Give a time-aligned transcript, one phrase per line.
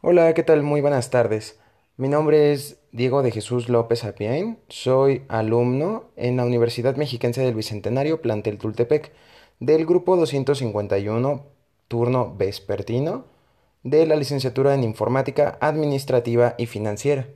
[0.00, 0.62] Hola, ¿qué tal?
[0.62, 1.58] Muy buenas tardes.
[1.96, 4.56] Mi nombre es Diego de Jesús López Apiain.
[4.68, 9.10] Soy alumno en la Universidad Mexiquense del Bicentenario, plantel Tultepec,
[9.58, 11.46] del grupo 251,
[11.88, 13.24] turno vespertino,
[13.82, 17.26] de la licenciatura en Informática Administrativa y Financiera.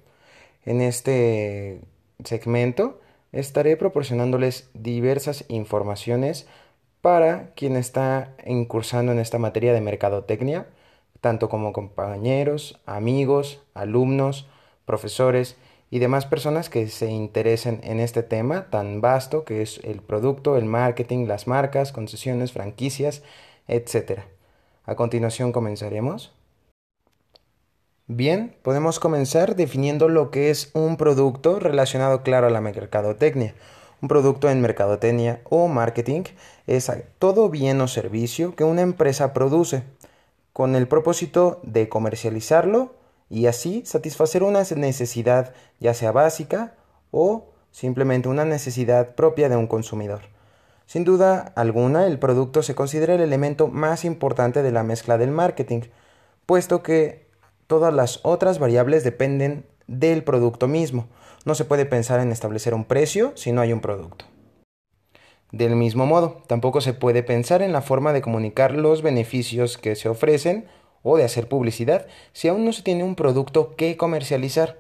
[0.65, 1.81] En este
[2.23, 3.01] segmento
[3.33, 6.47] estaré proporcionándoles diversas informaciones
[7.01, 10.69] para quien está incursando en esta materia de mercadotecnia
[11.23, 14.49] tanto como compañeros, amigos, alumnos,
[14.85, 15.57] profesores
[15.89, 20.57] y demás personas que se interesen en este tema tan vasto que es el producto,
[20.57, 23.23] el marketing, las marcas, concesiones, franquicias,
[23.69, 24.23] etc.
[24.85, 26.35] A continuación comenzaremos.
[28.09, 33.55] Bien, podemos comenzar definiendo lo que es un producto relacionado claro a la mercadotecnia.
[34.01, 36.25] Un producto en mercadotecnia o marketing
[36.67, 39.85] es todo bien o servicio que una empresa produce
[40.53, 42.95] con el propósito de comercializarlo
[43.31, 46.75] y así satisfacer una necesidad ya sea básica
[47.11, 50.21] o simplemente una necesidad propia de un consumidor.
[50.87, 55.31] Sin duda alguna, el producto se considera el elemento más importante de la mezcla del
[55.31, 55.81] marketing,
[56.45, 57.27] puesto que
[57.67, 61.09] todas las otras variables dependen del producto mismo.
[61.47, 64.27] No se puede pensar en establecer un precio si no hay un producto.
[65.53, 69.97] Del mismo modo, tampoco se puede pensar en la forma de comunicar los beneficios que
[69.97, 70.67] se ofrecen
[71.03, 74.79] o de hacer publicidad si aún no se tiene un producto que comercializar.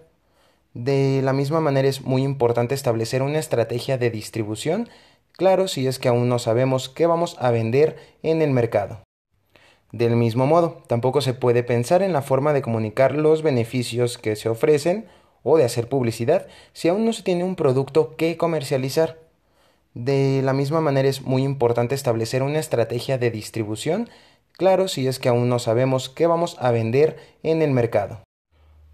[0.72, 4.88] De la misma manera es muy importante establecer una estrategia de distribución,
[5.32, 9.02] claro si es que aún no sabemos qué vamos a vender en el mercado.
[9.92, 14.36] Del mismo modo, tampoco se puede pensar en la forma de comunicar los beneficios que
[14.36, 15.06] se ofrecen
[15.42, 19.18] o de hacer publicidad si aún no se tiene un producto que comercializar.
[19.94, 24.08] De la misma manera es muy importante establecer una estrategia de distribución,
[24.52, 28.22] claro si es que aún no sabemos qué vamos a vender en el mercado.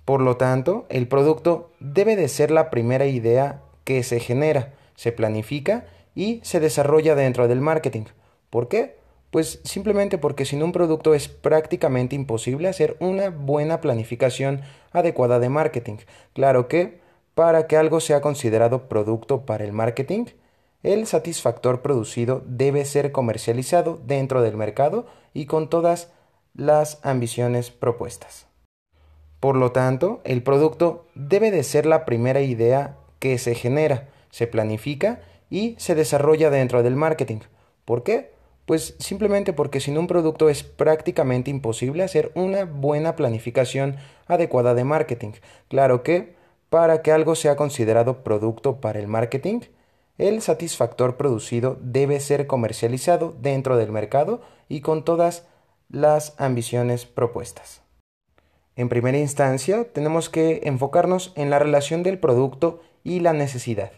[0.04, 5.12] Por lo tanto, el producto debe de ser la primera idea que se genera, se
[5.12, 8.06] planifica y se desarrolla dentro del marketing.
[8.50, 8.96] ¿Por qué?
[9.30, 15.50] Pues simplemente porque sin un producto es prácticamente imposible hacer una buena planificación adecuada de
[15.50, 15.98] marketing.
[16.32, 17.00] Claro que,
[17.34, 20.24] para que algo sea considerado producto para el marketing,
[20.82, 26.10] el satisfactor producido debe ser comercializado dentro del mercado y con todas
[26.54, 28.46] las ambiciones propuestas.
[29.40, 34.46] Por lo tanto, el producto debe de ser la primera idea que se genera, se
[34.46, 37.40] planifica y se desarrolla dentro del marketing.
[37.84, 38.32] ¿Por qué?
[38.66, 43.96] Pues simplemente porque sin un producto es prácticamente imposible hacer una buena planificación
[44.26, 45.32] adecuada de marketing.
[45.68, 46.36] Claro que,
[46.68, 49.60] para que algo sea considerado producto para el marketing,
[50.18, 55.46] el satisfactor producido debe ser comercializado dentro del mercado y con todas
[55.88, 57.82] las ambiciones propuestas.
[58.76, 63.92] En primera instancia, tenemos que enfocarnos en la relación del producto y la necesidad.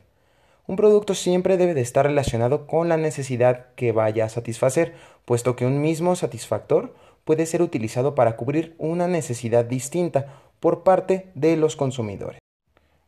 [0.66, 4.94] Un producto siempre debe de estar relacionado con la necesidad que vaya a satisfacer,
[5.24, 6.94] puesto que un mismo satisfactor
[7.24, 12.39] puede ser utilizado para cubrir una necesidad distinta por parte de los consumidores.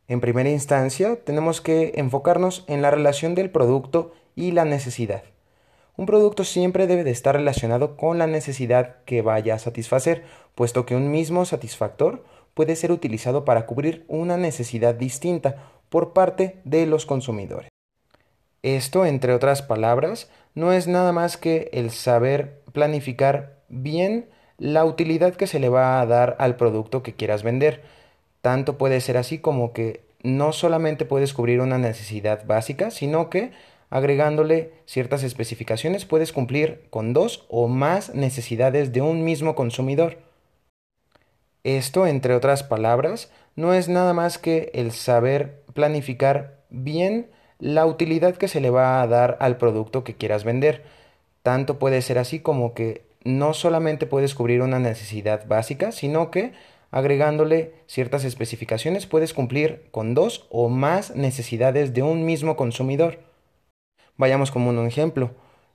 [0.07, 5.23] En primera instancia, tenemos que enfocarnos en la relación del producto y la necesidad.
[5.95, 10.23] Un producto siempre debe de estar relacionado con la necesidad que vaya a satisfacer,
[10.55, 16.59] puesto que un mismo satisfactor puede ser utilizado para cubrir una necesidad distinta por parte
[16.63, 17.69] de los consumidores.
[18.63, 25.35] Esto, entre otras palabras, no es nada más que el saber planificar bien la utilidad
[25.35, 27.83] que se le va a dar al producto que quieras vender,
[28.43, 33.51] tanto puede ser así como que no solamente puedes cubrir una necesidad básica, sino que
[33.89, 40.17] agregándole ciertas especificaciones puedes cumplir con dos o más necesidades de un mismo consumidor.
[41.63, 48.35] Esto, entre otras palabras, no es nada más que el saber planificar bien la utilidad
[48.35, 50.83] que se le va a dar al producto que quieras vender.
[51.43, 56.51] Tanto puede ser así como que no solamente puedes cubrir una necesidad básica, sino que
[56.93, 63.17] agregándole ciertas especificaciones puedes cumplir con dos o más necesidades de un mismo consumidor.
[64.15, 65.31] Vayamos como un ejemplo.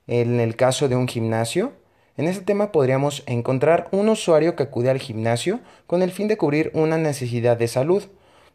[0.07, 1.73] En el caso de un gimnasio,
[2.15, 6.37] en este tema podríamos encontrar un usuario que acude al gimnasio con el fin de
[6.37, 8.03] cubrir una necesidad de salud.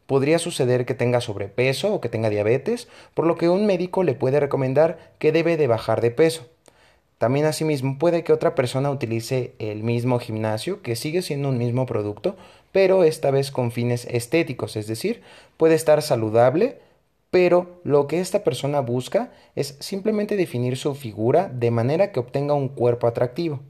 [0.07, 4.15] Podría suceder que tenga sobrepeso o que tenga diabetes, por lo que un médico le
[4.15, 6.47] puede recomendar que debe de bajar de peso.
[7.19, 11.87] También asimismo puede que otra persona utilice el mismo gimnasio, que sigue siendo un mismo
[11.87, 12.37] producto,
[12.75, 15.23] pero esta vez con fines estéticos, es decir,
[15.57, 16.81] puede estar saludable,
[17.31, 22.55] pero lo que esta persona busca es simplemente definir su figura de manera que obtenga
[22.55, 23.61] un cuerpo atractivo.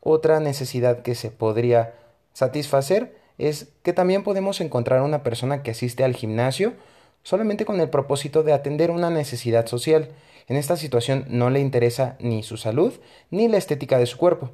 [0.00, 1.94] Otra necesidad que se podría
[2.32, 6.72] Satisfacer es que también podemos encontrar una persona que asiste al gimnasio
[7.22, 10.08] solamente con el propósito de atender una necesidad social.
[10.48, 12.92] En esta situación no le interesa ni su salud
[13.30, 14.50] ni la estética de su cuerpo,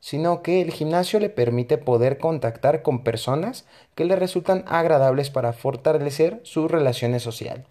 [0.00, 5.52] sino que el gimnasio le permite poder contactar con personas que le resultan agradables para
[5.52, 7.66] fortalecer sus relaciones sociales.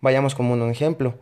[0.00, 1.14] Vayamos como un ejemplo.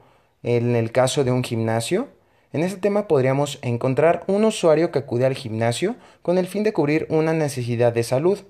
[0.43, 2.09] En el caso de un gimnasio,
[2.53, 6.73] en este tema podríamos encontrar un usuario que acude al gimnasio con el fin de
[6.75, 8.41] cubrir una necesidad de salud.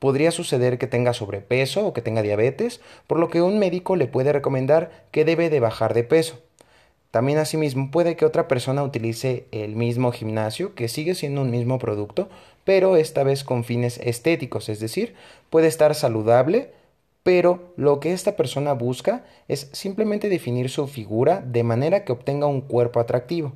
[0.00, 4.08] Podría suceder que tenga sobrepeso o que tenga diabetes, por lo que un médico le
[4.08, 6.40] puede recomendar que debe de bajar de peso.
[7.14, 11.78] También asimismo puede que otra persona utilice el mismo gimnasio, que sigue siendo un mismo
[11.78, 12.28] producto,
[12.64, 15.14] pero esta vez con fines estéticos, es decir,
[15.48, 16.72] puede estar saludable,
[17.22, 22.48] pero lo que esta persona busca es simplemente definir su figura de manera que obtenga
[22.48, 23.52] un cuerpo atractivo.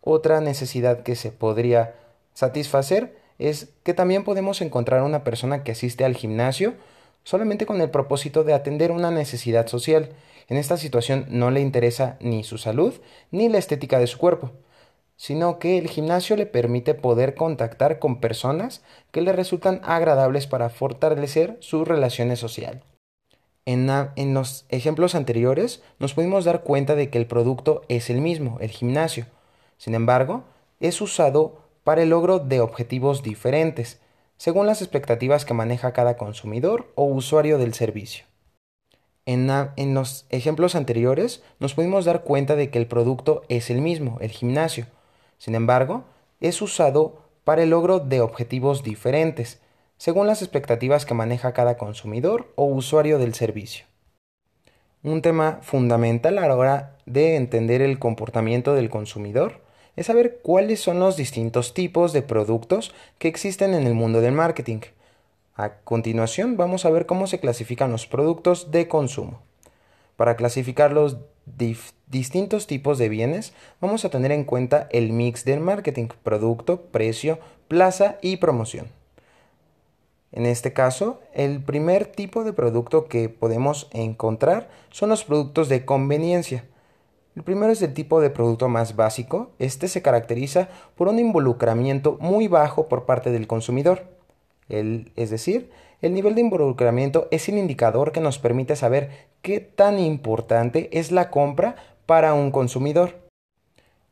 [0.00, 1.94] Otra necesidad que se podría
[2.32, 6.74] satisfacer es que también podemos encontrar una persona que asiste al gimnasio
[7.22, 10.10] solamente con el propósito de atender una necesidad social,
[10.48, 12.94] en esta situación no le interesa ni su salud
[13.30, 14.52] ni la estética de su cuerpo,
[15.16, 20.70] sino que el gimnasio le permite poder contactar con personas que le resultan agradables para
[20.70, 22.82] fortalecer sus relaciones sociales.
[23.66, 28.20] En, en, los ejemplos anteriores nos pudimos dar cuenta de que el producto es el
[28.20, 29.26] mismo, el gimnasio.
[29.78, 30.44] Sin embargo,
[30.80, 34.00] es usado para el logro de objetivos diferentes,
[34.36, 38.26] según las expectativas que maneja cada consumidor o usuario del servicio.
[39.26, 44.18] En, los ejemplos anteriores nos pudimos dar cuenta de que el producto es el mismo,
[44.20, 44.86] el gimnasio.
[45.38, 46.04] Sin embargo,
[46.40, 49.60] es usado para el logro de objetivos diferentes,
[49.96, 53.86] según las expectativas que maneja cada consumidor o usuario del servicio.
[55.02, 59.62] Un tema fundamental a la hora de entender el comportamiento del consumidor
[59.96, 64.32] es saber cuáles son los distintos tipos de productos que existen en el mundo del
[64.32, 64.80] marketing
[65.54, 69.40] a continuación vamos a ver cómo se clasifican los productos de consumo.
[70.16, 71.18] Para clasificar los
[72.06, 77.38] distintos tipos de bienes vamos a tener en cuenta el mix del marketing, producto, precio,
[77.68, 78.88] plaza y promoción.
[80.32, 85.84] En este caso, el primer tipo de producto que podemos encontrar son los productos de
[85.84, 86.64] conveniencia.
[87.36, 89.52] El primero es el tipo de producto más básico.
[89.60, 94.13] Este se caracteriza por un involucramiento muy bajo por parte del consumidor
[94.68, 95.70] es decir,
[96.00, 99.10] el nivel de involucramiento es el indicador que nos permite saber
[99.42, 101.76] qué tan importante es la compra
[102.06, 103.14] para un consumidor.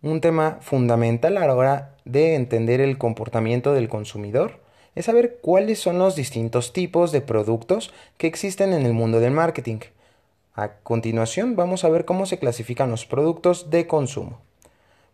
[0.03, 4.61] Un tema fundamental a la hora de entender el comportamiento del consumidor
[4.95, 9.33] es saber cuáles son los distintos tipos de productos que existen en el mundo del
[9.33, 9.79] marketing.
[10.55, 14.41] A continuación vamos a ver cómo se clasifican los productos de consumo.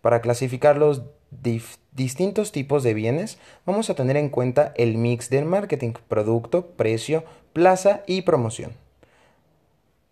[0.01, 5.45] Para clasificar los distintos tipos de bienes, vamos a tener en cuenta el mix del
[5.45, 8.73] marketing, producto, precio, plaza y promoción.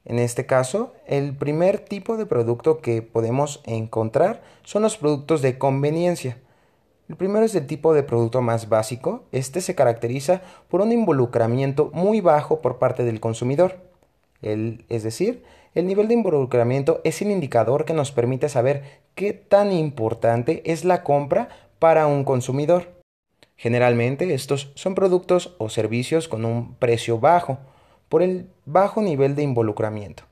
[0.05, 5.59] En este caso, el primer tipo de producto que podemos encontrar son los productos de
[5.59, 6.39] conveniencia.
[7.09, 9.25] El primero es el tipo de producto más básico.
[9.33, 13.81] Este se caracteriza por un involucramiento muy bajo por parte del consumidor.
[14.43, 15.43] es decir,
[15.75, 20.85] el nivel de involucramiento es el indicador que nos permite saber qué tan importante es
[20.85, 21.49] la compra
[21.79, 22.93] para un consumidor.
[23.57, 27.59] Generalmente estos son productos o servicios con un precio bajo,
[28.11, 30.25] por el bajo nivel de involucramiento,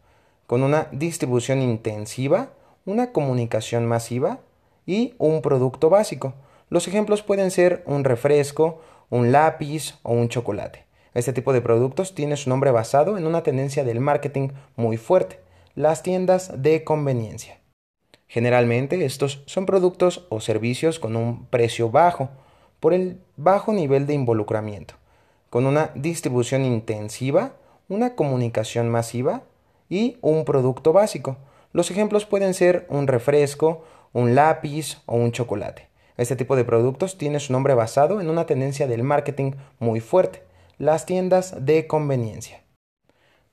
[0.47, 2.50] con una distribución intensiva,
[2.85, 4.40] una comunicación masiva
[4.87, 6.35] y un producto básico.
[6.68, 10.85] Los ejemplos pueden ser un refresco, un lápiz o un chocolate.
[11.14, 15.40] Este tipo de productos tiene su nombre basado en una tendencia del marketing muy fuerte,
[15.75, 17.63] las tiendas de conveniencia.
[18.34, 22.30] Generalmente estos son productos o servicios con un precio bajo,
[22.80, 24.94] por el bajo nivel de involucramiento,
[25.50, 27.52] con una distribución intensiva,
[27.88, 29.44] una comunicación masiva
[29.88, 31.36] y un producto básico.
[31.72, 35.86] Los ejemplos pueden ser un refresco, un lápiz o un chocolate.
[36.16, 40.42] Este tipo de productos tiene su nombre basado en una tendencia del marketing muy fuerte,
[40.76, 42.64] las tiendas de conveniencia.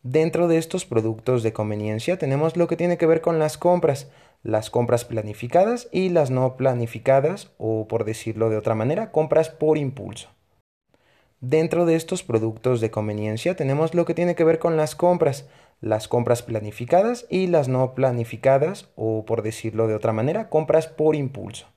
[0.02, 4.08] Dentro de estos productos de conveniencia tenemos lo que tiene que ver con las compras,
[4.44, 9.78] las compras planificadas y las no planificadas o por decirlo de otra manera, compras por
[9.78, 10.30] impulso.
[11.40, 15.48] Dentro de estos productos de conveniencia tenemos lo que tiene que ver con las compras,
[15.80, 21.16] las compras planificadas y las no planificadas o por decirlo de otra manera, compras por
[21.16, 21.68] impulso.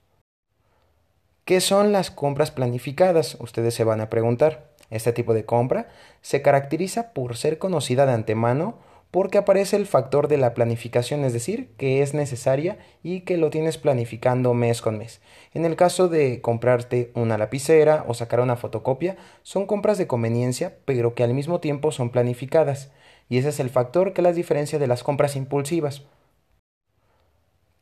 [1.47, 3.37] ¿Qué son las compras planificadas?
[3.41, 4.73] Ustedes se van a preguntar.
[4.91, 5.89] Este tipo de compra
[6.21, 8.79] se caracteriza por ser conocida de antemano
[9.15, 13.49] porque aparece el factor de la planificación, es decir, que es necesaria y que lo
[13.49, 15.21] tienes planificando mes con mes.
[15.53, 20.79] En el caso de comprarte una lapicera o sacar una fotocopia, son compras de conveniencia,
[20.85, 22.91] pero que al mismo tiempo son planificadas,
[23.29, 26.03] y ese es el factor que las diferencia de las compras impulsivas.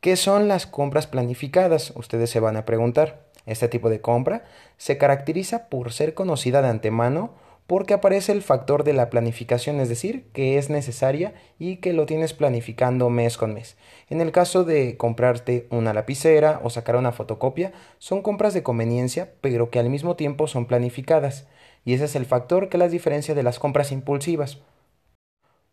[0.01, 1.95] ¿Qué son las compras planificadas?
[1.97, 3.25] Ustedes se van a preguntar.
[3.47, 4.45] Este tipo de compra
[4.77, 7.33] se caracteriza por ser conocida de antemano
[7.73, 12.05] porque aparece el factor de la planificación, es decir, que es necesaria y que lo
[12.05, 13.79] tienes planificando mes con mes.
[14.11, 19.33] En el caso de comprarte una lapicera o sacar una fotocopia, son compras de conveniencia,
[19.41, 21.47] pero que al mismo tiempo son planificadas,
[21.83, 24.59] y ese es el factor que las diferencia de las compras impulsivas.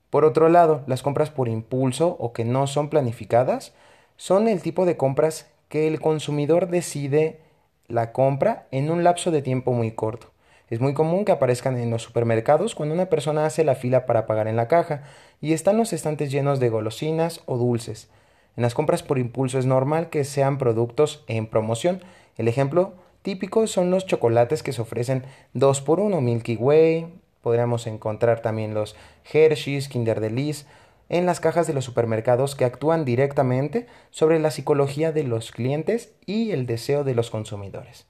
[0.09, 3.73] Por otro lado, las compras por impulso o que no son planificadas
[4.15, 7.41] son el tipo de compras que el consumidor decide
[7.89, 10.31] la compra en un lapso de tiempo muy corto.
[10.69, 14.27] Es muy común que aparezcan en los supermercados cuando una persona hace la fila para
[14.27, 15.03] pagar en la caja
[15.41, 18.09] y están los estantes llenos de golosinas o dulces.
[18.55, 22.03] En las compras por impulso es normal que sean productos en promoción.
[22.37, 25.23] El ejemplo típico son los chocolates que se ofrecen
[25.53, 27.07] 2 por 1 Milky Way.
[27.41, 28.95] Podríamos encontrar también los
[29.31, 30.65] Hershey's, Kinder Delice
[31.07, 36.13] en las cajas de los supermercados que actúan directamente sobre la psicología de los clientes
[36.27, 38.08] y el deseo de los consumidores.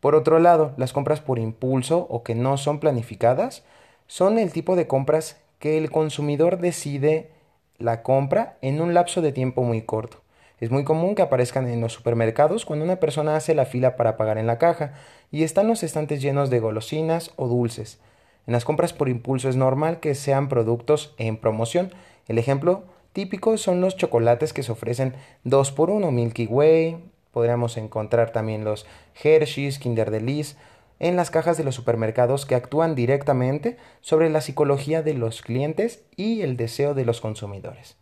[0.00, 3.62] Por otro lado, las compras por impulso o que no son planificadas
[4.06, 7.30] son el tipo de compras que el consumidor decide
[7.78, 10.22] la compra en un lapso de tiempo muy corto.
[10.58, 14.16] Es muy común que aparezcan en los supermercados cuando una persona hace la fila para
[14.16, 14.92] pagar en la caja
[15.30, 17.98] y están los estantes llenos de golosinas o dulces.
[18.46, 21.92] En las compras por impulso es normal que sean productos en promoción.
[22.28, 25.14] El ejemplo típico son los chocolates que se ofrecen
[25.44, 28.86] 2 por 1 Milky Way, Podríamos encontrar también los
[29.22, 30.56] Hershey's, Kinder Delice
[30.98, 36.04] en las cajas de los supermercados que actúan directamente sobre la psicología de los clientes
[36.14, 37.96] y el deseo de los consumidores.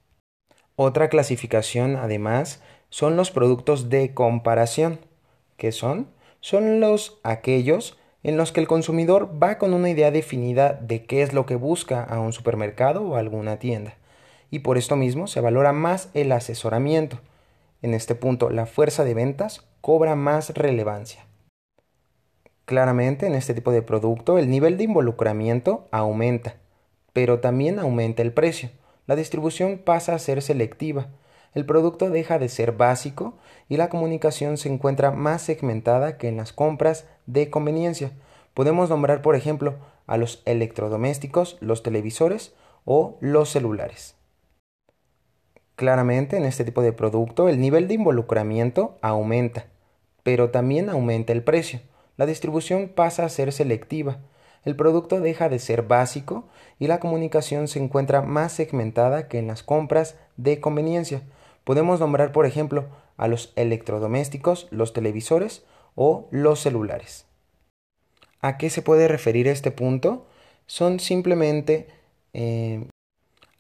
[0.75, 5.01] Otra clasificación, además, son los productos de comparación.
[5.57, 6.09] ¿Qué son?
[6.41, 11.23] Son los aquellos en los que el consumidor va con una idea definida de qué
[11.23, 13.95] es lo que busca a un supermercado o alguna tienda.
[14.51, 17.21] Y por esto mismo se valora más el asesoramiento,
[17.83, 21.27] en este punto, la fuerza de ventas cobra más relevancia.
[22.65, 26.57] Claramente, en este tipo de producto, el nivel de involucramiento aumenta,
[27.13, 28.71] pero también aumenta el precio.
[29.07, 31.09] La distribución pasa a ser selectiva,
[31.55, 36.37] el producto deja de ser básico y la comunicación se encuentra más segmentada que en
[36.37, 38.13] las compras de conveniencia.
[38.55, 42.55] Podemos nombrar, por ejemplo, a los electrodomésticos, los televisores
[42.85, 44.18] o los celulares.
[45.79, 49.67] Claramente en este tipo de producto el nivel de involucramiento aumenta,
[50.25, 51.79] pero también aumenta el precio.
[52.17, 54.19] La distribución pasa a ser selectiva,
[54.65, 56.49] el producto deja de ser básico
[56.81, 61.23] y la comunicación se encuentra más segmentada que en las compras de conveniencia.
[61.63, 67.25] Podemos nombrar, por ejemplo, a los electrodomésticos, los televisores o los celulares.
[68.41, 70.27] ¿A qué se puede referir este punto?
[70.67, 71.87] Son simplemente...
[72.33, 72.85] Eh,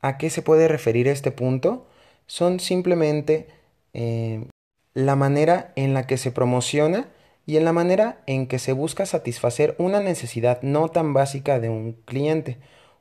[0.00, 1.87] ¿A qué se puede referir este punto?
[2.28, 3.48] Son simplemente
[3.94, 4.46] eh,
[4.94, 7.08] la manera en la que se promociona
[7.46, 11.70] y en la manera en que se busca satisfacer una necesidad no tan básica de
[11.70, 12.58] un cliente.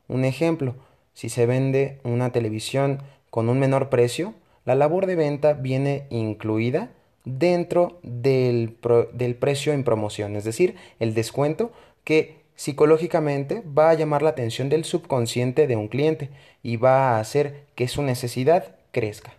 [0.08, 0.74] Un ejemplo,
[1.12, 6.90] si se vende una televisión con un menor precio, la labor de venta viene incluida
[7.26, 8.78] dentro del,
[9.12, 11.72] del, precio en promoción, es decir, el descuento
[12.04, 16.30] que psicológicamente va a llamar la atención del subconsciente de un cliente
[16.62, 19.34] y va a hacer que su necesidad crezca.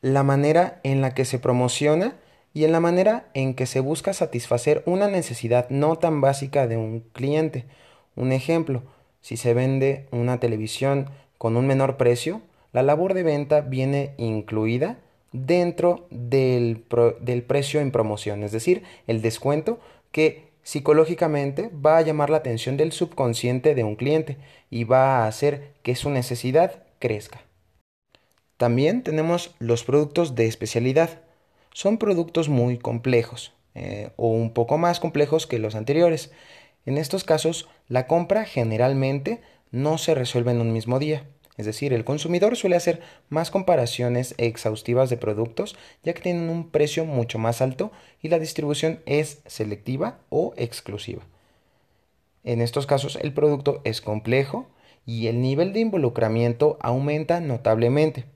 [0.00, 2.16] La manera en la que se promociona
[2.54, 6.76] y en la manera en que se busca satisfacer una necesidad no tan básica de
[6.76, 7.64] un cliente.
[8.14, 8.82] Un ejemplo,
[9.20, 14.98] si se vende una televisión con un menor precio, la labor de venta viene incluida
[15.32, 16.84] dentro del,
[17.20, 22.76] del, precio en promoción, es decir, el descuento que psicológicamente va a llamar la atención
[22.76, 24.36] del subconsciente de un cliente
[24.70, 27.40] y va a hacer que su necesidad crezca.
[28.62, 31.18] También tenemos los productos de especialidad.
[31.72, 36.30] Son productos muy complejos eh, o un poco más complejos que los anteriores.
[36.86, 39.40] En estos casos, la compra generalmente
[39.72, 41.26] no se resuelve en un mismo día.
[41.56, 43.00] Es decir, el consumidor suele hacer
[43.30, 47.90] más comparaciones exhaustivas de productos ya que tienen un precio mucho más alto
[48.20, 51.24] y la distribución es selectiva o exclusiva.
[52.44, 54.68] En estos casos el producto es complejo
[55.04, 58.30] y el nivel de involucramiento aumenta notablemente.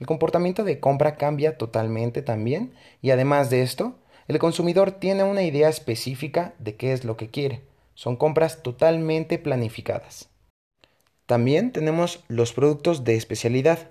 [0.00, 5.42] El comportamiento de compra cambia totalmente también y además de esto, el consumidor tiene una
[5.42, 7.60] idea específica de qué es lo que quiere.
[7.94, 10.30] Son compras totalmente planificadas.
[11.26, 13.90] También tenemos los productos de especialidad.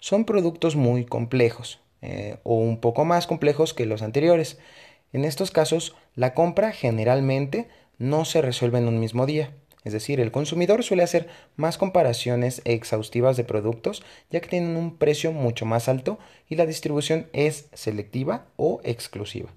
[0.00, 4.58] Son productos muy complejos eh, o un poco más complejos que los anteriores.
[5.12, 9.52] En estos casos, la compra generalmente no se resuelve en un mismo día.
[9.84, 14.96] Es decir, el consumidor suele hacer más comparaciones exhaustivas de productos ya que tienen un
[14.96, 16.18] precio mucho más alto
[16.48, 19.50] y la distribución es selectiva o exclusiva.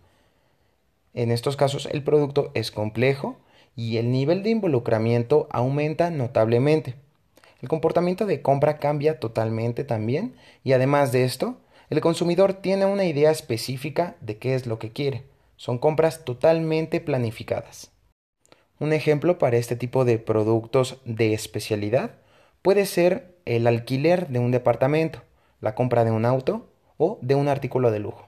[1.13, 3.38] En estos casos el producto es complejo
[3.75, 6.96] y el nivel de involucramiento aumenta notablemente.
[7.62, 11.58] El comportamiento de compra cambia totalmente también y además de esto,
[11.90, 15.24] el consumidor tiene una idea específica de qué es lo que quiere.
[15.58, 17.92] Son compras totalmente planificadas.
[18.81, 22.15] Un ejemplo para este tipo de productos de especialidad
[22.63, 25.21] puede ser el alquiler de un departamento,
[25.59, 28.27] la compra de un auto o de un artículo de lujo.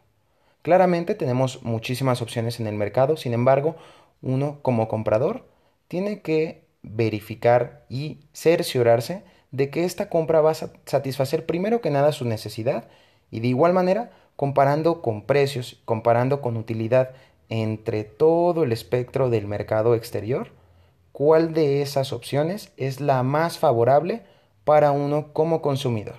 [0.62, 3.78] Claramente tenemos muchísimas opciones en el mercado, sin embargo,
[4.22, 5.50] uno como comprador
[5.88, 12.12] tiene que verificar y cerciorarse de que esta compra va a satisfacer primero que nada
[12.12, 12.90] su necesidad
[13.32, 17.16] y de igual manera comparando con precios, comparando con utilidad
[17.50, 20.52] entre todo el espectro del mercado exterior,
[21.12, 24.24] cuál de esas opciones es la más favorable
[24.64, 26.16] para uno como consumidor.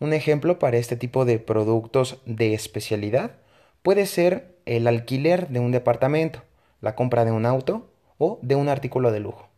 [0.00, 3.32] Un ejemplo para este tipo de productos de especialidad
[3.82, 6.42] puede ser el alquiler de un departamento,
[6.80, 9.48] la compra de un auto o de un artículo de lujo.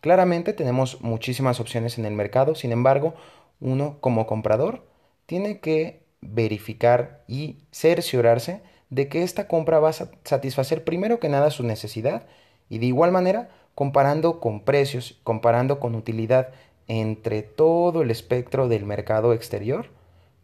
[0.00, 3.14] Claramente tenemos muchísimas opciones en el mercado, sin embargo,
[3.60, 4.84] uno como comprador
[5.26, 11.50] tiene que verificar y cerciorarse de que esta compra va a satisfacer primero que nada
[11.50, 12.26] su necesidad
[12.68, 16.48] y de igual manera comparando con precios, comparando con utilidad
[16.88, 19.90] entre todo el espectro del mercado exterior,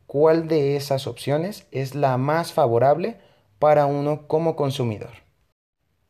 [0.06, 3.16] cuál de esas opciones es la más favorable
[3.58, 5.24] para uno como consumidor.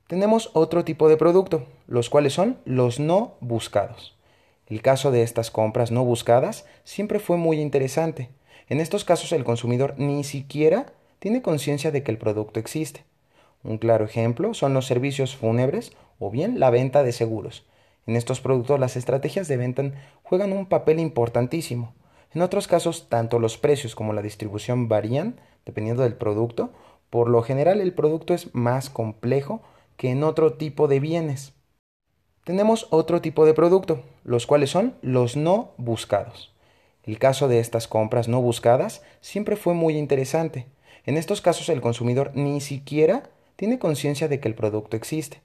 [0.08, 4.16] Tenemos otro tipo de producto, los cuales son los no buscados.
[4.66, 8.30] El caso de estas compras no buscadas siempre fue muy interesante.
[8.68, 10.92] En estos casos el consumidor ni siquiera
[11.24, 13.06] tiene conciencia de que el producto existe.
[13.62, 17.64] Un claro ejemplo son los servicios fúnebres o bien la venta de seguros.
[18.06, 19.90] En estos productos las estrategias de venta
[20.22, 21.94] juegan un papel importantísimo.
[22.34, 26.74] En otros casos, tanto los precios como la distribución varían dependiendo del producto.
[27.08, 29.62] Por lo general, el producto es más complejo
[29.96, 31.54] que en otro tipo de bienes.
[32.44, 36.52] Tenemos otro tipo de producto, los cuales son los no buscados.
[37.02, 40.66] El caso de estas compras no buscadas siempre fue muy interesante.
[41.06, 43.24] En estos casos el consumidor ni siquiera
[43.56, 45.42] tiene conciencia de que el producto existe.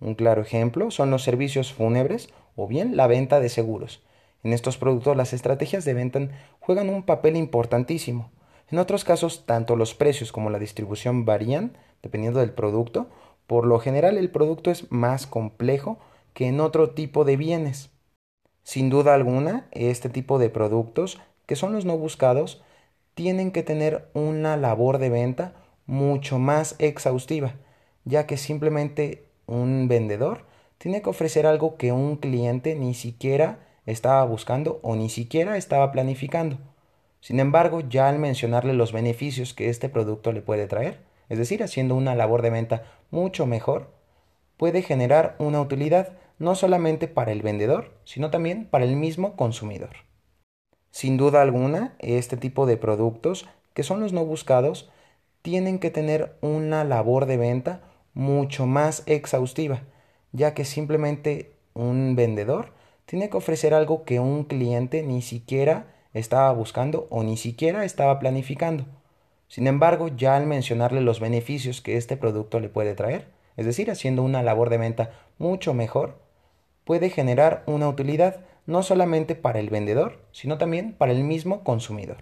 [0.00, 4.02] Un claro ejemplo son los servicios fúnebres o bien la venta de seguros.
[4.42, 6.28] En estos productos las estrategias de venta
[6.60, 8.30] juegan un papel importantísimo.
[8.70, 13.08] En otros casos, tanto los precios como la distribución varían dependiendo del producto
[13.46, 15.98] por lo general el producto es más complejo
[16.32, 17.90] que en otro tipo de bienes.
[18.62, 22.62] Sin duda alguna, este tipo de productos, que son los no buscados,
[23.14, 25.54] tienen que tener una labor de venta
[25.86, 27.54] mucho más exhaustiva,
[28.04, 30.46] ya que simplemente un vendedor
[30.78, 35.92] tiene que ofrecer algo que un cliente ni siquiera estaba buscando o ni siquiera estaba
[35.92, 36.58] planificando.
[37.20, 41.62] Sin embargo, ya al mencionarle los beneficios que este producto le puede traer, es decir,
[41.62, 43.90] haciendo una labor de venta mucho mejor,
[44.56, 49.96] puede generar una utilidad no solamente para el vendedor, sino también para el mismo consumidor.
[50.94, 54.88] Sin duda alguna, este tipo de productos, que son los no buscados,
[55.42, 57.80] tienen que tener una labor de venta
[58.12, 59.82] mucho más exhaustiva,
[60.30, 62.74] ya que simplemente un vendedor
[63.06, 68.20] tiene que ofrecer algo que un cliente ni siquiera estaba buscando o ni siquiera estaba
[68.20, 68.84] planificando.
[69.48, 73.26] Sin embargo, ya al mencionarle los beneficios que este producto le puede traer,
[73.56, 76.20] es decir, haciendo una labor de venta mucho mejor,
[76.84, 82.18] puede generar una utilidad no solamente para el vendedor, sino también para el mismo consumidor.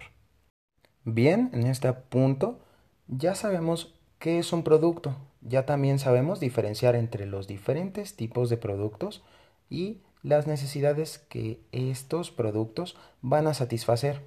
[1.05, 2.59] Bien, en este punto
[3.07, 8.57] ya sabemos qué es un producto, ya también sabemos diferenciar entre los diferentes tipos de
[8.57, 9.23] productos
[9.69, 14.21] y las necesidades que estos productos van a satisfacer.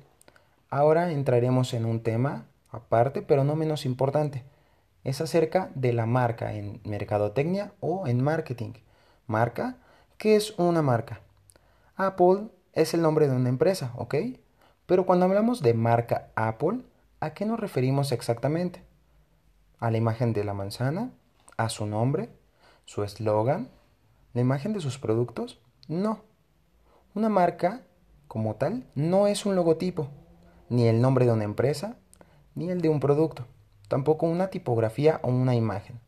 [0.69, 4.45] Ahora entraremos en un tema aparte, pero no menos importante.
[5.05, 8.73] Es acerca de la marca en mercadotecnia o en marketing.
[9.27, 9.79] Marca,
[10.19, 11.21] ¿qué es una marca?
[11.97, 14.17] Apple es el nombre de una empresa, ¿ok?
[14.85, 16.83] Pero cuando hablamos de marca Apple,
[17.21, 18.85] ¿a qué nos referimos exactamente?
[19.79, 21.11] ¿A la imagen de la manzana?
[21.57, 22.29] ¿A su nombre?
[22.85, 23.71] ¿Su eslogan?
[24.35, 25.59] ¿La imagen de sus productos?
[25.89, 26.21] No.
[27.15, 27.81] Una marca,
[28.29, 30.11] como tal, no es un logotipo,
[30.69, 31.97] ni el nombre de una empresa,
[32.55, 33.47] ni el de un producto,
[33.89, 35.99] tampoco una tipografía o una imagen.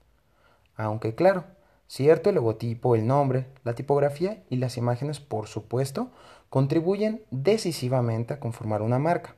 [0.76, 1.44] Aunque claro,
[1.88, 6.10] Cierto, el logotipo, el nombre, la tipografía y las imágenes, por supuesto,
[6.50, 9.36] contribuyen decisivamente a conformar una marca.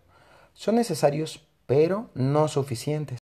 [0.53, 3.21] Son necesarios, pero no suficientes.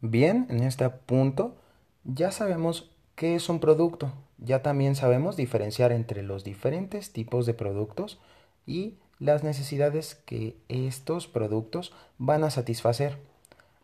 [0.00, 1.56] Bien, en este punto
[2.04, 4.12] ya sabemos qué es un producto.
[4.38, 8.20] Ya también sabemos diferenciar entre los diferentes tipos de productos
[8.64, 13.18] y las necesidades que estos productos van a satisfacer.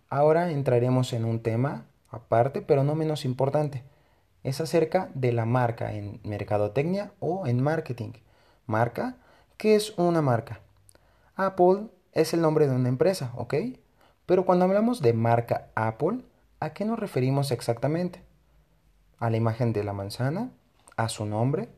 [0.09, 3.83] Ahora entraremos en un tema aparte, pero no menos importante.
[4.45, 8.13] Es acerca de la marca en mercadotecnia o en marketing.
[8.67, 9.17] Marca,
[9.57, 10.61] ¿qué es una marca?
[11.35, 13.55] Apple es el nombre de una empresa, ¿ok?
[14.27, 16.21] Pero cuando hablamos de marca Apple,
[16.61, 18.23] ¿a qué nos referimos exactamente?
[19.19, 20.51] ¿A la imagen de la manzana?
[20.99, 21.71] ¿A su nombre?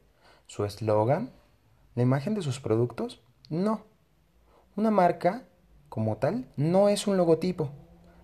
[0.46, 1.30] ¿Su eslogan?
[1.94, 3.22] ¿La imagen de sus productos?
[3.48, 3.84] No.
[4.74, 5.44] Una marca,
[5.88, 7.70] como tal, no es un logotipo,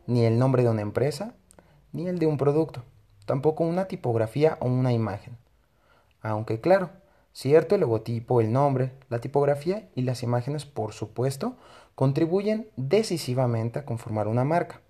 [0.09, 1.37] ni el nombre de una empresa,
[1.93, 2.85] ni el de un producto,
[3.33, 5.39] tampoco una tipografía o una imagen.
[6.21, 6.91] Aunque claro,
[7.33, 11.57] cierto el logotipo, el nombre, la tipografía y las imágenes, por supuesto,
[11.95, 14.83] contribuyen decisivamente a conformar una marca.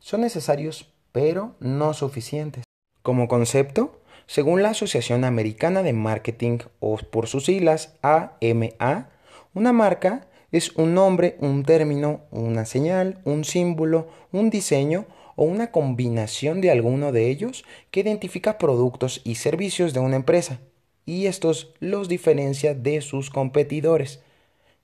[0.00, 2.64] Son necesarios, pero no suficientes.
[3.02, 9.08] Como concepto, según la Asociación Americana de Marketing o por sus siglas AMA,
[9.54, 15.70] una marca es un nombre, un término, una señal, un símbolo, un diseño o una
[15.70, 20.60] combinación de alguno de ellos que identifica productos y servicios de una empresa
[21.06, 24.22] y estos los diferencia de sus competidores.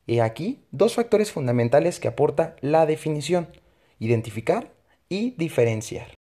[0.07, 3.49] Y aquí dos factores fundamentales que aporta la definición,
[3.99, 4.73] identificar
[5.09, 6.15] y diferenciar.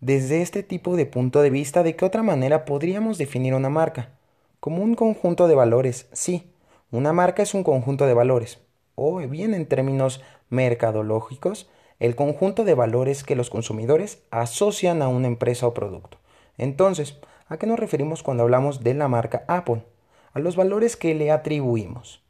[0.00, 4.10] Desde este tipo de punto de vista, ¿de qué otra manera podríamos definir una marca?
[4.60, 6.50] Como un conjunto de valores, sí.
[6.90, 8.58] Una marca es un conjunto de valores,
[8.94, 11.68] o bien en términos mercadológicos,
[12.00, 16.18] el conjunto de valores que los consumidores asocian a una empresa o producto.
[16.58, 19.84] Entonces, ¿a qué nos referimos cuando hablamos de la marca Apple?
[20.32, 22.22] A los valores que le atribuimos.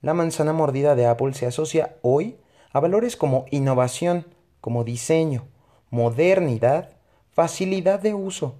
[0.00, 2.38] La manzana mordida de Apple se asocia hoy
[2.72, 4.26] a valores como innovación,
[4.60, 5.46] como diseño,
[5.90, 6.90] modernidad,
[7.30, 8.56] facilidad de uso,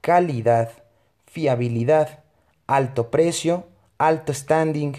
[0.00, 0.70] calidad,
[1.26, 2.24] fiabilidad,
[2.66, 3.64] alto precio,
[3.98, 4.94] alto standing.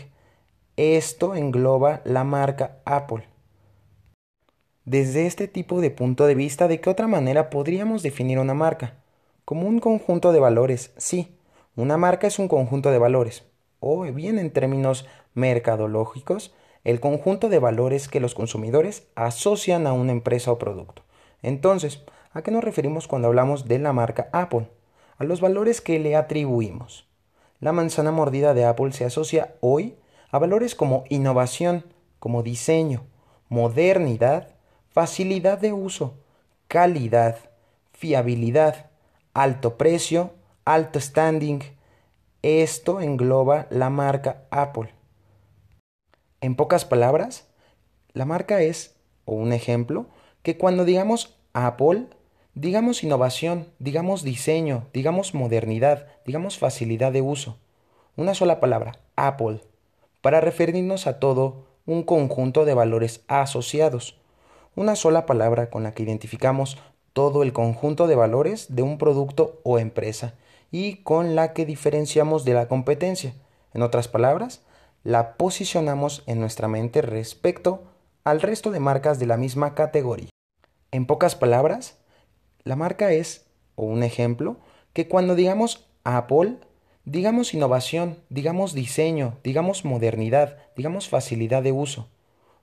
[0.78, 3.33] Esto engloba la marca Apple.
[4.86, 8.96] Desde este tipo de punto de vista, ¿de qué otra manera podríamos definir una marca?
[9.46, 11.38] Como un conjunto de valores, sí.
[11.78, 13.46] Una marca es un conjunto de valores,
[13.80, 20.12] o bien en términos mercadológicos, el conjunto de valores que los consumidores asocian a una
[20.12, 21.04] empresa o producto.
[21.42, 24.68] Entonces, ¿a qué nos referimos cuando hablamos de la marca Apple?
[25.18, 27.08] A los valores que le atribuimos.
[27.62, 29.96] La manzana mordida de Apple se asocia hoy
[30.30, 31.86] a valores como innovación,
[32.20, 33.06] como diseño,
[33.48, 34.50] modernidad,
[34.94, 36.14] facilidad de uso,
[36.68, 37.38] calidad,
[37.94, 38.92] fiabilidad,
[39.34, 40.34] alto precio,
[40.66, 41.60] alto standing.
[42.44, 44.94] Esto engloba la marca Apple.
[46.42, 47.48] En pocas palabras,
[48.14, 50.06] la marca es, o un ejemplo,
[50.44, 52.06] que cuando digamos Apple,
[52.54, 57.58] digamos innovación, digamos diseño, digamos modernidad, digamos facilidad de uso.
[58.16, 59.62] Una sola palabra, Apple,
[60.22, 64.20] para referirnos a todo un conjunto de valores asociados.
[64.76, 66.80] Una sola palabra con la que identificamos
[67.14, 70.34] todo el conjunto de valores de un producto o empresa
[70.72, 73.36] y con la que diferenciamos de la competencia.
[73.76, 74.64] En otras palabras,
[75.04, 77.84] la posicionamos en nuestra mente respecto
[78.24, 80.30] al resto de marcas de la misma categoría.
[80.90, 82.00] En pocas palabras,
[82.64, 84.58] la marca es, o un ejemplo,
[84.94, 86.58] que cuando digamos Apple,
[87.06, 92.08] digamos innovación, digamos diseño, digamos modernidad, digamos facilidad de uso.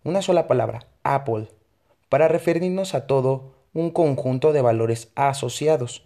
[0.03, 1.49] Una sola palabra, Apple,
[2.11, 6.05] para referirnos a todo un conjunto de valores asociados.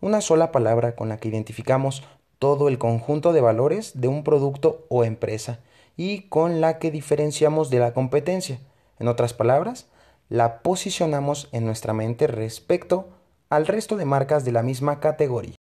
[0.00, 2.04] Una sola palabra con la que identificamos
[2.38, 5.58] todo el conjunto de valores de un producto o empresa
[5.96, 8.60] y con la que diferenciamos de la competencia.
[9.00, 9.88] En otras palabras,
[10.28, 13.08] la posicionamos en nuestra mente respecto
[13.48, 15.56] al resto de marcas de la misma categoría.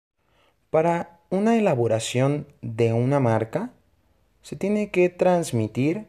[0.69, 3.72] Para una elaboración de una marca,
[4.41, 6.08] se tiene que transmitir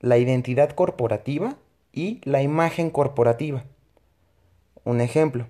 [0.00, 1.56] la identidad corporativa
[1.92, 3.64] y la imagen corporativa.
[4.84, 5.46] Un ejemplo,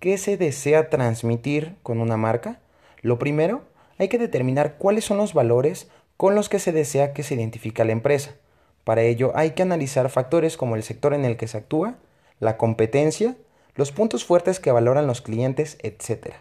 [0.00, 2.60] ¿qué se desea transmitir con una marca?
[3.00, 3.62] Lo primero,
[3.98, 7.84] hay que determinar cuáles son los valores con los que se desea que se identifique
[7.84, 8.36] la empresa.
[8.84, 11.98] Para ello hay que analizar factores como el sector en el que se actúa,
[12.40, 13.36] la competencia,
[13.74, 16.34] los puntos fuertes que valoran los clientes, etc.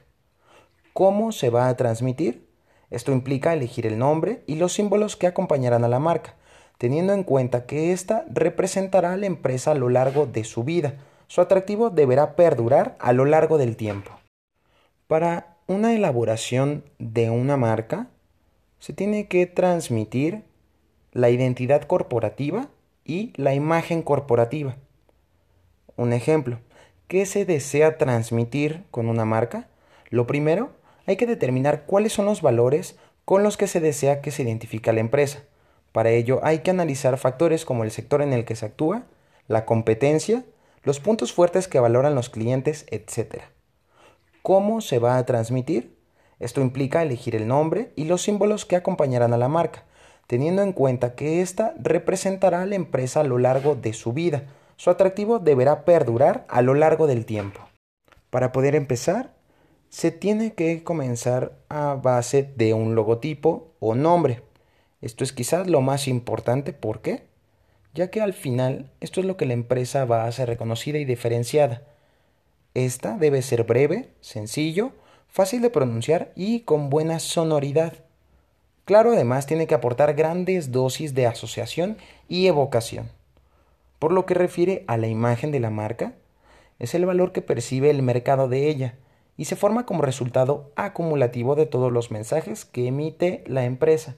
[0.93, 2.47] ¿Cómo se va a transmitir?
[2.89, 6.35] Esto implica elegir el nombre y los símbolos que acompañarán a la marca,
[6.81, 10.95] teniendo en cuenta que ésta representará a la empresa a lo largo de su vida.
[11.27, 14.09] Su atractivo deberá perdurar a lo largo del tiempo.
[15.05, 18.07] Para una elaboración de una marca,
[18.79, 20.41] se tiene que transmitir
[21.11, 22.69] la identidad corporativa
[23.05, 24.75] y la imagen corporativa.
[25.97, 26.61] Un ejemplo,
[27.07, 29.67] ¿qué se desea transmitir con una marca?
[30.09, 30.71] Lo primero,
[31.05, 34.91] hay que determinar cuáles son los valores con los que se desea que se identifique
[34.91, 35.43] la empresa.
[35.91, 39.03] Para ello hay que analizar factores como el sector en el que se actúa,
[39.47, 40.45] la competencia,
[40.83, 43.43] los puntos fuertes que valoran los clientes, etc.
[44.41, 45.97] ¿Cómo se va a transmitir?
[46.39, 49.83] Esto implica elegir el nombre y los símbolos que acompañarán a la marca,
[50.25, 54.45] teniendo en cuenta que ésta representará a la empresa a lo largo de su vida.
[54.75, 57.59] Su atractivo deberá perdurar a lo largo del tiempo.
[58.31, 59.33] Para poder empezar,
[59.89, 64.41] se tiene que comenzar a base de un logotipo o nombre.
[65.01, 67.23] Esto es quizás lo más importante, ¿por qué?
[67.93, 71.05] Ya que al final esto es lo que la empresa va a ser reconocida y
[71.05, 71.81] diferenciada.
[72.73, 74.91] Esta debe ser breve, sencillo,
[75.27, 77.93] fácil de pronunciar y con buena sonoridad.
[78.85, 81.97] Claro, además tiene que aportar grandes dosis de asociación
[82.29, 83.09] y evocación.
[83.99, 86.13] Por lo que refiere a la imagen de la marca,
[86.79, 88.95] es el valor que percibe el mercado de ella,
[89.37, 94.15] y se forma como resultado acumulativo de todos los mensajes que emite la empresa.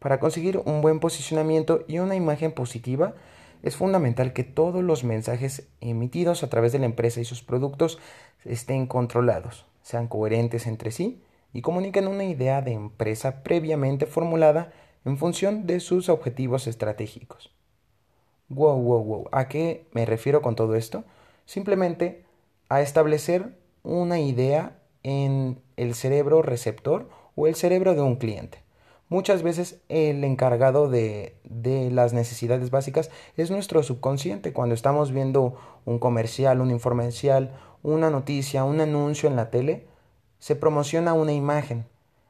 [0.00, 3.14] Para conseguir un buen posicionamiento y una imagen positiva,
[3.62, 7.98] es fundamental que todos los mensajes emitidos a través de la empresa y sus productos
[8.44, 14.72] estén controlados, sean coherentes entre sí y comuniquen una idea de empresa previamente formulada
[15.04, 17.52] en función de sus objetivos estratégicos.
[18.48, 19.28] Wow, wow, wow.
[19.32, 21.04] ¿A qué me refiero con todo esto?
[21.44, 22.24] Simplemente
[22.70, 28.62] a establecer una idea en el cerebro receptor o el cerebro de un cliente.
[29.10, 34.52] Muchas veces el encargado de, de, las necesidades básicas es nuestro subconsciente.
[34.52, 39.88] Cuando estamos viendo un comercial, un informencial, una noticia, un anuncio en la tele,
[40.38, 41.86] se promociona una imagen.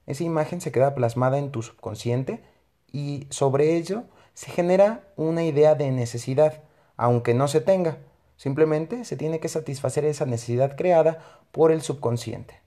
[0.07, 2.43] Esa imagen se queda plasmada en tu subconsciente
[2.91, 6.63] y sobre ello se genera una idea de necesidad,
[6.97, 7.99] aunque no se tenga.
[8.37, 12.59] Simplemente se tiene que satisfacer esa necesidad creada por el subconsciente.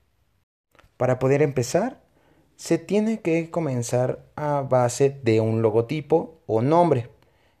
[0.96, 2.03] Para poder empezar,
[2.56, 7.08] se tiene que comenzar a base de un logotipo o nombre.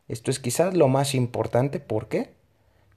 [0.08, 2.30] Esto es quizás lo más importante, ¿por qué?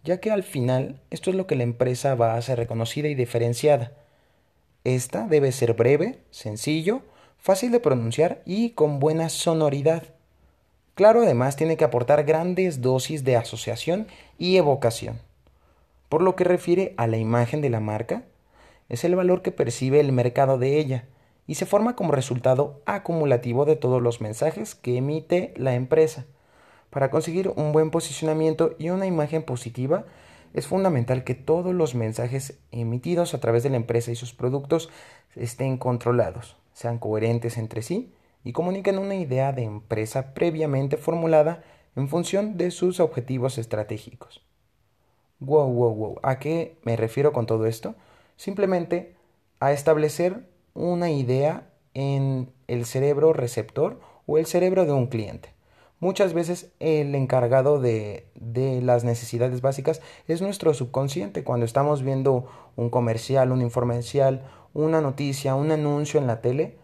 [0.03, 3.15] Ya que al final esto es lo que la empresa va a ser reconocida y
[3.15, 3.93] diferenciada.
[4.83, 7.01] Esta debe ser breve, sencillo,
[7.37, 10.03] fácil de pronunciar y con buena sonoridad.
[10.95, 14.07] Claro, además tiene que aportar grandes dosis de asociación
[14.37, 15.19] y evocación.
[16.09, 18.23] Por lo que refiere a la imagen de la marca,
[18.87, 21.05] es el valor que percibe el mercado de ella
[21.47, 26.25] y se forma como resultado acumulativo de todos los mensajes que emite la empresa.
[26.89, 30.05] Para conseguir un buen posicionamiento y una imagen positiva,
[30.53, 34.89] es fundamental que todos los mensajes emitidos a través de la empresa y sus productos
[35.35, 41.63] estén controlados, sean coherentes entre sí y comuniquen una idea de empresa previamente formulada
[41.95, 44.41] en función de sus objetivos estratégicos.
[45.39, 46.19] Wow, wow, wow.
[46.23, 47.95] ¿A qué me refiero con todo esto?
[48.37, 49.15] Simplemente
[49.59, 50.43] a establecer
[50.77, 55.57] una idea en el cerebro receptor o el cerebro de un cliente.
[55.99, 58.27] Muchas veces el encargado de,
[58.83, 61.43] las necesidades básicas es nuestro subconsciente.
[61.43, 64.43] Cuando estamos viendo un comercial, un informencial,
[64.75, 66.77] una noticia, un anuncio en la tele,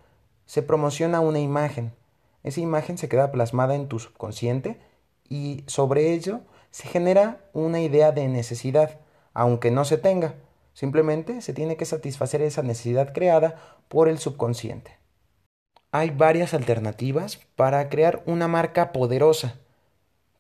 [0.48, 1.94] se promociona una imagen.
[2.42, 4.80] Esa imagen se queda plasmada en tu subconsciente
[5.30, 9.00] y sobre ello se genera una idea de necesidad,
[9.36, 10.34] aunque no se tenga.
[10.74, 14.98] Simplemente se tiene que satisfacer esa necesidad creada por el subconsciente.
[15.92, 19.60] Hay varias alternativas para crear una marca poderosa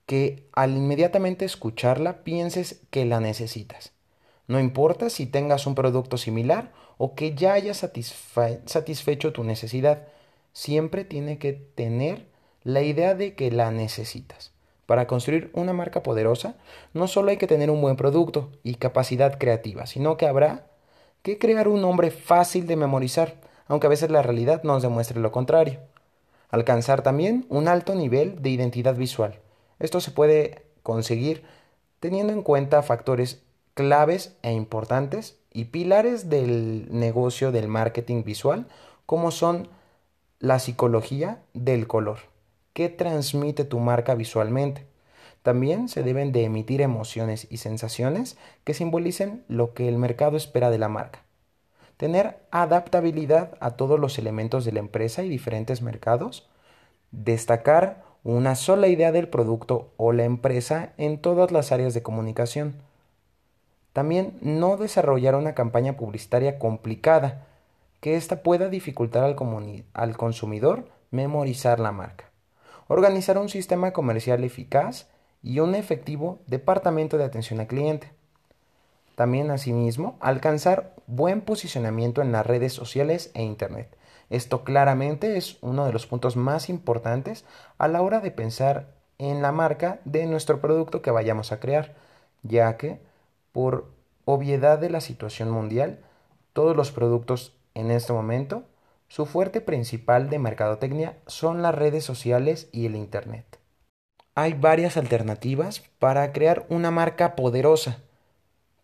[0.07, 3.93] que al inmediatamente escucharla pienses que la necesitas.
[4.47, 10.07] No importa si tengas un producto similar o que ya hayas satisfecho tu necesidad,
[10.51, 12.27] siempre tiene que tener
[12.63, 14.52] la idea de que la necesitas.
[14.85, 16.55] Para construir una marca poderosa,
[16.93, 20.67] no solo hay que tener un buen producto y capacidad creativa, sino que habrá
[21.21, 23.35] que crear un nombre fácil de memorizar,
[23.67, 25.79] aunque a veces la realidad nos demuestre lo contrario.
[26.49, 29.39] Alcanzar también un alto nivel de identidad visual.
[29.79, 31.43] Esto se puede conseguir
[31.99, 33.41] teniendo en cuenta factores
[33.73, 38.67] claves e importantes y pilares del negocio del marketing visual,
[39.05, 39.69] como son
[40.39, 42.32] la psicología del color.
[42.73, 44.85] ¿Qué transmite tu marca visualmente?
[45.43, 50.69] También se deben de emitir emociones y sensaciones que simbolicen lo que el mercado espera
[50.69, 51.23] de la marca.
[51.97, 56.49] Tener adaptabilidad a todos los elementos de la empresa y diferentes mercados.
[57.11, 62.75] Destacar una sola idea del producto o la empresa en todas las áreas de comunicación
[63.93, 67.45] también no desarrollar una campaña publicitaria complicada
[68.01, 69.35] que ésta pueda dificultar al,
[69.93, 72.32] al consumidor memorizar la marca.
[72.87, 75.07] Organizar un sistema comercial eficaz
[75.41, 78.11] y un efectivo departamento de atención al cliente.
[79.15, 83.95] También, asimismo, alcanzar buen posicionamiento en las redes sociales e Internet.
[84.29, 87.45] Esto claramente es uno de los puntos más importantes
[87.77, 88.87] a la hora de pensar
[89.19, 91.93] en la marca de nuestro producto que vayamos a crear,
[92.41, 92.99] ya que,
[93.51, 93.91] por
[94.25, 95.99] obviedad de la situación mundial,
[96.53, 98.63] todos los productos en este momento,
[99.07, 103.59] su fuerte principal de mercadotecnia son las redes sociales y el Internet.
[104.35, 107.99] Hay varias alternativas para crear una marca poderosa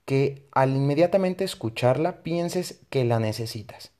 [0.06, 3.92] que al inmediatamente escucharla pienses que la necesitas.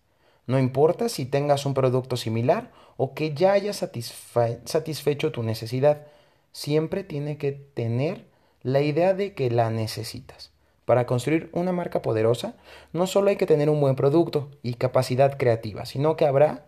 [0.46, 6.08] No importa si tengas un producto similar o que ya hayas satisfecho tu necesidad,
[6.52, 8.26] siempre tiene que tener
[8.62, 10.52] la idea de que la necesitas.
[10.90, 12.56] Para construir una marca poderosa,
[12.94, 16.66] no solo hay que tener un buen producto y capacidad creativa, sino que habrá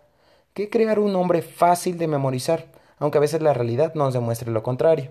[0.54, 2.68] que crear un nombre fácil de memorizar,
[3.00, 5.10] aunque a veces la realidad nos demuestre lo contrario.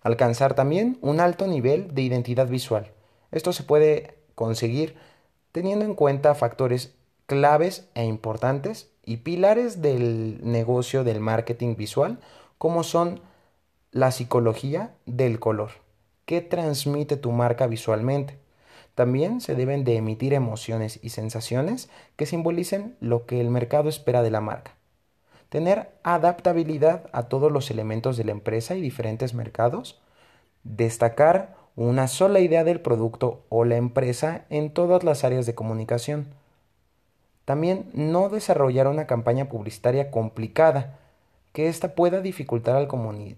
[0.00, 2.90] Alcanzar también un alto nivel de identidad visual.
[3.30, 4.96] Esto se puede conseguir
[5.52, 12.18] teniendo en cuenta factores claves e importantes y pilares del negocio del marketing visual,
[12.58, 13.20] como son
[13.92, 15.81] la psicología del color.
[16.24, 18.38] ¿Qué transmite tu marca visualmente?
[18.94, 24.22] También se deben de emitir emociones y sensaciones que simbolicen lo que el mercado espera
[24.22, 24.76] de la marca.
[25.48, 30.00] Tener adaptabilidad a todos los elementos de la empresa y diferentes mercados.
[30.62, 36.28] Destacar una sola idea del producto o la empresa en todas las áreas de comunicación.
[37.44, 40.98] También no desarrollar una campaña publicitaria complicada,
[41.52, 42.88] que ésta pueda dificultar al,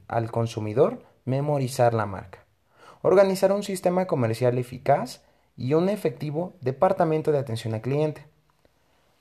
[0.07, 2.43] al consumidor memorizar la marca.
[3.07, 5.21] Organizar un sistema comercial eficaz
[5.59, 8.25] y un efectivo departamento de atención al cliente.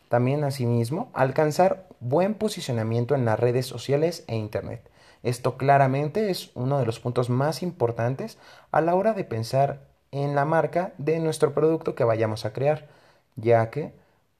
[0.07, 4.89] También, asimismo, alcanzar buen posicionamiento en las redes sociales e Internet.
[5.21, 8.37] Esto claramente es uno de los puntos más importantes
[8.71, 12.87] a la hora de pensar en la marca de nuestro producto que vayamos a crear,
[13.35, 13.91] ya que,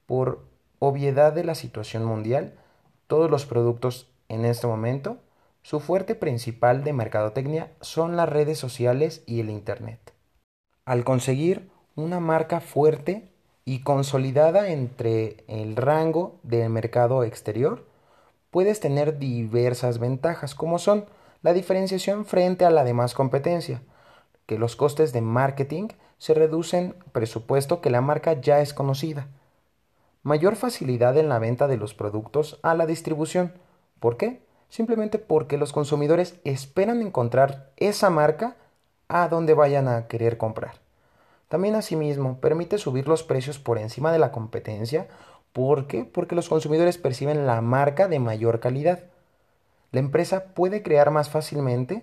[0.06, 0.42] por
[0.78, 2.54] obviedad de la situación mundial,
[3.08, 5.18] todos los productos en este momento,
[5.64, 10.12] su fuerte principal de mercadotecnia son las redes sociales y el Internet.
[10.84, 13.30] Al conseguir una marca fuerte
[13.64, 17.86] y consolidada entre el rango del mercado exterior,
[18.50, 21.06] puedes tener diversas ventajas, como son
[21.40, 23.80] la diferenciación frente a la demás competencia,
[24.44, 29.28] que los costes de marketing se reducen presupuesto que la marca ya es conocida,
[30.22, 33.54] mayor facilidad en la venta de los productos a la distribución.
[33.98, 34.43] ¿Por qué?
[34.74, 38.56] Simplemente porque los consumidores esperan encontrar esa marca
[39.06, 40.80] a donde vayan a querer comprar.
[41.46, 45.06] También asimismo permite subir los precios por encima de la competencia.
[45.52, 46.04] ¿Por qué?
[46.04, 48.98] Porque los consumidores perciben la marca de mayor calidad.
[49.92, 52.02] La empresa puede crear más fácilmente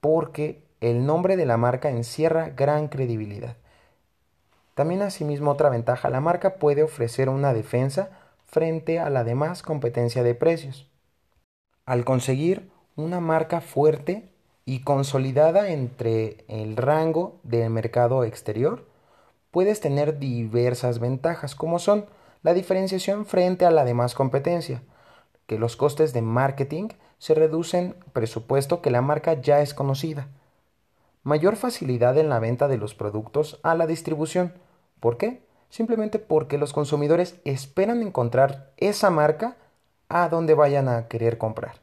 [0.00, 3.58] porque el nombre de la marca encierra gran credibilidad.
[4.74, 8.08] También asimismo otra ventaja, la marca puede ofrecer una defensa
[8.46, 10.88] frente a la demás competencia de precios.
[11.92, 14.30] Al conseguir una marca fuerte
[14.64, 18.86] y consolidada entre el rango del mercado exterior,
[19.50, 22.06] puedes tener diversas ventajas, como son
[22.42, 24.82] la diferenciación frente a la demás competencia,
[25.46, 30.28] que los costes de marketing se reducen presupuesto que la marca ya es conocida,
[31.22, 34.54] mayor facilidad en la venta de los productos a la distribución.
[34.98, 35.42] ¿Por qué?
[35.68, 39.58] Simplemente porque los consumidores esperan encontrar esa marca
[40.08, 41.81] a donde vayan a querer comprar.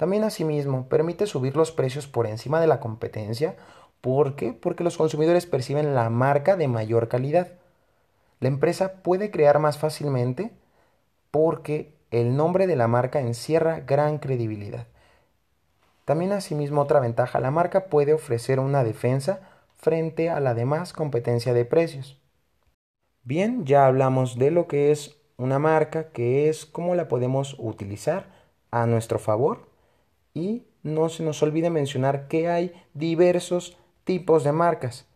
[0.00, 3.56] También asimismo permite subir los precios por encima de la competencia.
[4.00, 4.54] ¿Por qué?
[4.54, 7.48] Porque los consumidores perciben la marca de mayor calidad.
[8.38, 10.52] La empresa puede crear más fácilmente
[11.30, 14.86] porque el nombre de la marca encierra gran credibilidad.
[16.06, 21.52] También asimismo otra ventaja, la marca puede ofrecer una defensa frente a la demás competencia
[21.52, 22.18] de precios.
[23.22, 28.28] Bien, ya hablamos de lo que es una marca, que es cómo la podemos utilizar
[28.70, 29.68] a nuestro favor
[30.34, 35.06] y no se nos olvide mencionar que hay diversos tipos de marcas.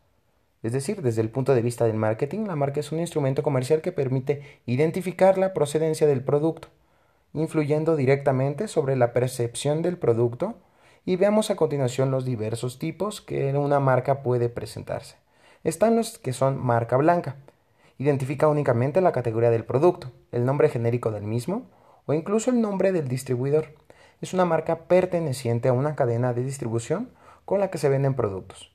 [0.63, 3.83] Es decir, desde el punto de vista del marketing, la marca es un instrumento comercial
[3.83, 6.69] que permite identificar la procedencia del producto,
[7.35, 10.55] influyendo directamente sobre la percepción del producto
[11.05, 15.17] y veamos a continuación los diversos tipos que una marca puede presentarse.
[15.65, 17.37] Están los que son marca blanca.
[17.99, 21.67] Identifica únicamente la categoría del producto, el nombre genérico del mismo
[22.07, 23.75] o incluso el nombre del distribuidor
[24.21, 27.11] es una marca perteneciente a una cadena de distribución
[27.45, 28.75] con la que se venden productos.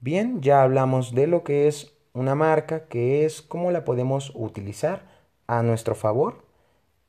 [0.00, 5.02] Bien, ya hablamos de lo que es una marca, que es cómo la podemos utilizar
[5.46, 6.44] a nuestro favor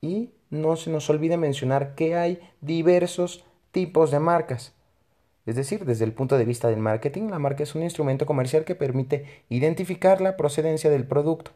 [0.01, 4.73] y no se nos olvide mencionar que hay diversos tipos de marcas.
[5.45, 8.65] Es decir, desde el punto de vista del marketing, la marca es un instrumento comercial
[8.65, 11.51] que permite identificar la procedencia del producto,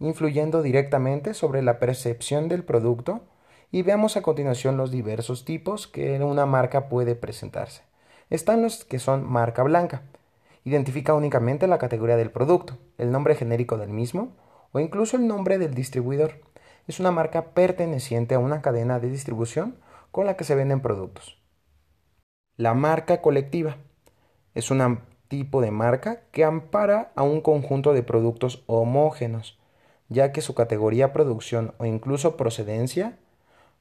[0.00, 3.22] influyendo directamente sobre la percepción del producto
[3.72, 7.82] y veamos a continuación los diversos tipos que una marca puede presentarse.
[8.28, 10.02] Están los que son marca blanca.
[10.62, 14.36] Identifica únicamente la categoría del producto, el nombre genérico del mismo
[14.72, 16.42] o incluso el nombre del distribuidor.
[16.86, 19.78] Es una marca perteneciente a una cadena de distribución
[20.10, 21.40] con la que se venden productos.
[22.56, 23.78] La marca colectiva
[24.54, 29.58] es un tipo de marca que ampara a un conjunto de productos homógenos,
[30.10, 33.18] ya que su categoría, producción o incluso procedencia,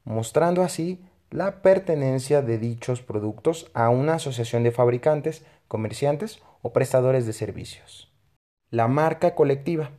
[0.04, 7.26] mostrando así la pertenencia de dichos productos a una asociación de fabricantes, comerciantes o prestadores
[7.26, 8.12] de servicios.
[8.70, 9.92] La marca colectiva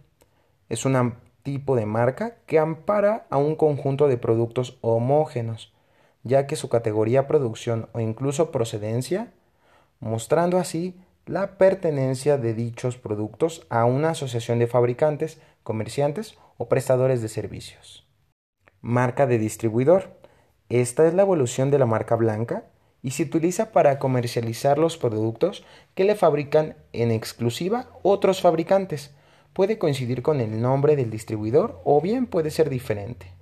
[0.69, 5.73] es un tipo de marca que ampara a un conjunto de productos homógenos,
[6.23, 9.33] ya que su categoría, producción o incluso procedencia,
[10.01, 10.97] mostrando así
[11.27, 18.02] la pertenencia de dichos productos a una asociación de fabricantes, comerciantes o prestadores de servicios.
[18.85, 20.19] Marca de distribuidor.
[20.69, 22.65] Esta es la evolución de la marca blanca
[23.01, 25.65] y se utiliza para comercializar los productos
[25.95, 29.15] que le fabrican en exclusiva otros fabricantes.
[29.53, 33.33] Puede coincidir con el nombre del distribuidor o bien puede ser diferente.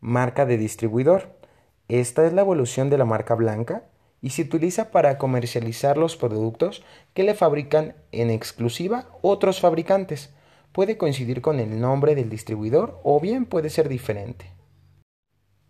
[0.00, 1.38] Marca de distribuidor.
[1.86, 3.84] Esta es la evolución de la marca blanca
[4.20, 6.82] y se utiliza para comercializar los productos
[7.14, 10.34] que le fabrican en exclusiva otros fabricantes.
[10.72, 14.52] Puede coincidir con el nombre del distribuidor o bien puede ser diferente.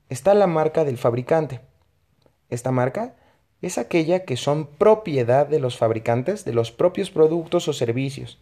[0.08, 1.60] Está la marca del fabricante.
[2.50, 3.16] Esta marca
[3.62, 8.38] es aquella que son propiedad de los fabricantes de los propios productos o servicios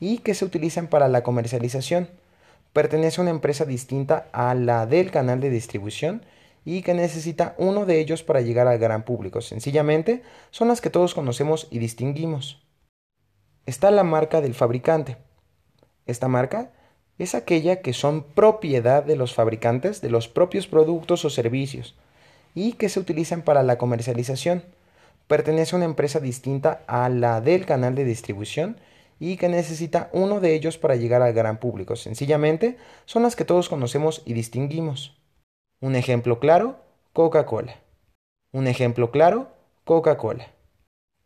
[0.00, 2.08] y que se utilizan para la comercialización.
[2.72, 6.24] Pertenece a una empresa distinta a la del canal de distribución
[6.64, 9.40] y que necesita uno de ellos para llegar al gran público.
[9.40, 12.66] Sencillamente son las que todos conocemos y distinguimos.
[13.66, 15.16] Está la marca del fabricante.
[16.06, 16.70] Esta marca
[17.18, 21.94] es aquella que son propiedad de los fabricantes de los propios productos o servicios
[22.54, 24.64] y que se utilizan para la comercialización.
[25.26, 28.76] Pertenece a una empresa distinta a la del canal de distribución
[29.20, 31.94] y que necesita uno de ellos para llegar al gran público.
[31.94, 35.16] Sencillamente son las que todos conocemos y distinguimos.
[35.80, 36.80] Un ejemplo claro,
[37.12, 37.76] Coca-Cola.
[38.52, 39.52] Un ejemplo claro,
[39.84, 40.48] Coca-Cola.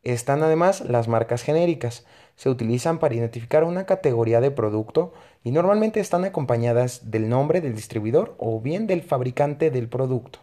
[0.02, 2.04] Están además las marcas genéricas.
[2.36, 5.12] Se utilizan para identificar una categoría de producto
[5.42, 10.40] y normalmente están acompañadas del nombre del distribuidor o bien del fabricante del producto.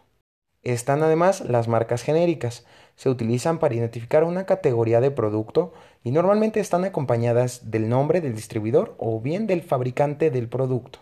[0.63, 2.65] Están además las marcas genéricas.
[2.95, 5.73] Se utilizan para identificar una categoría de producto
[6.03, 10.99] y normalmente están acompañadas del nombre del distribuidor o bien del fabricante del producto.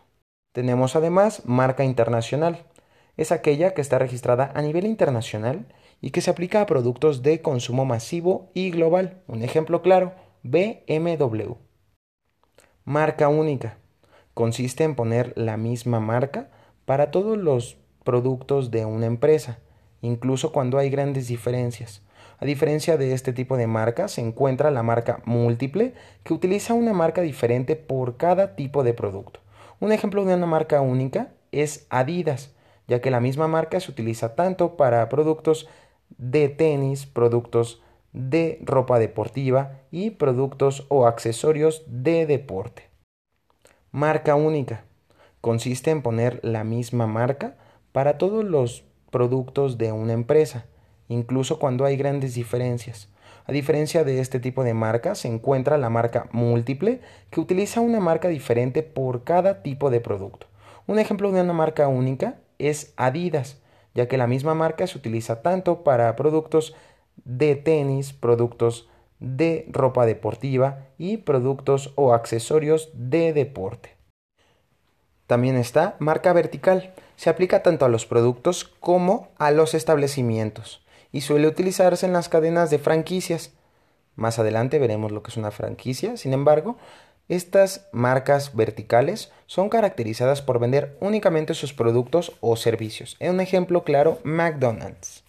[0.52, 2.66] Tenemos además marca internacional
[3.18, 5.66] es aquella que está registrada a nivel internacional
[6.02, 9.22] y que se aplica a productos de consumo masivo y global.
[9.28, 10.14] Un ejemplo claro,
[10.44, 11.54] BMW.
[12.84, 13.78] Marca única.
[14.34, 16.50] Consiste en poner la misma marca
[16.86, 19.60] para todos los productos de una empresa,
[20.02, 22.02] incluso cuando hay grandes diferencias.
[22.40, 26.94] A diferencia de este tipo de marca, se encuentra la marca múltiple, que utiliza una
[26.94, 29.42] marca diferente por cada tipo de producto.
[29.80, 32.56] Un ejemplo de una marca única es Adidas,
[32.88, 35.70] ya que la misma marca se utiliza tanto para productos
[36.18, 37.84] de tenis, productos
[38.14, 42.90] de ropa deportiva y productos o accesorios de deporte.
[43.92, 44.86] Marca única.
[45.42, 47.58] Consiste en poner la misma marca
[47.92, 50.66] para todos los productos de una empresa,
[51.08, 53.10] incluso cuando hay grandes diferencias.
[53.46, 57.02] A diferencia de este tipo de marca, se encuentra la marca múltiple,
[57.32, 60.48] que utiliza una marca diferente por cada tipo de producto.
[60.88, 63.60] Un ejemplo de una marca única es Adidas,
[63.94, 66.76] ya que la misma marca se utiliza tanto para productos
[67.26, 73.96] de tenis, productos de ropa deportiva y productos o accesorios de deporte.
[75.28, 76.94] También está marca vertical.
[77.16, 82.30] Se aplica tanto a los productos como a los establecimientos y suele utilizarse en las
[82.30, 83.52] cadenas de franquicias.
[84.16, 86.18] Más adelante veremos lo que es una franquicia.
[86.18, 86.78] Sin embargo,
[87.30, 93.16] estas marcas verticales son caracterizadas por vender únicamente sus productos o servicios.
[93.20, 95.24] En un ejemplo claro, McDonald's.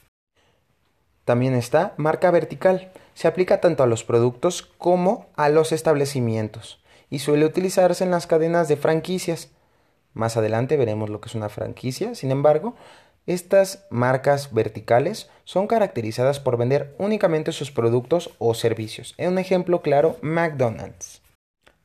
[1.25, 2.91] También está marca vertical.
[3.14, 8.27] Se aplica tanto a los productos como a los establecimientos y suele utilizarse en las
[8.27, 9.51] cadenas de franquicias.
[10.14, 12.14] Más adelante veremos lo que es una franquicia.
[12.14, 12.75] Sin embargo,
[13.27, 19.14] estas marcas verticales son caracterizadas por vender únicamente sus productos o servicios.
[19.16, 21.23] En un ejemplo claro, McDonald's.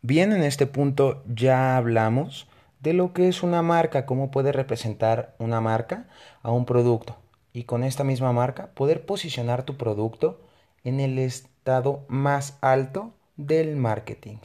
[0.02, 2.48] Bien, en este punto ya hablamos
[2.80, 6.08] de lo que es una marca, cómo puede representar una marca
[6.42, 7.18] a un producto
[7.58, 10.40] y con esta misma marca poder posicionar tu producto
[10.84, 14.38] en el estado más alto del marketing.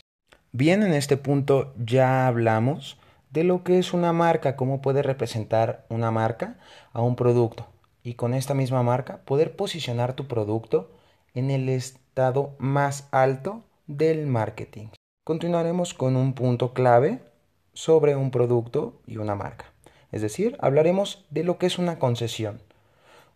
[0.50, 2.98] Bien, en este punto ya hablamos
[3.28, 6.58] de lo que es una marca, cómo puede representar una marca
[6.94, 7.66] a un producto
[8.02, 10.90] y con esta misma marca poder posicionar tu producto
[11.34, 14.86] en el estado más alto del marketing.
[15.22, 17.20] Continuaremos con un punto clave
[17.74, 19.66] sobre un producto y una marca.
[20.12, 22.62] Es decir, hablaremos de lo que es una concesión.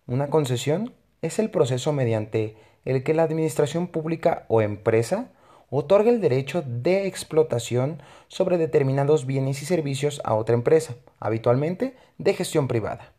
[0.08, 5.32] Una concesión es el proceso mediante el que la administración pública o empresa
[5.68, 12.34] otorga el derecho de explotación sobre determinados bienes y servicios a otra empresa, habitualmente de
[12.34, 13.14] gestión privada.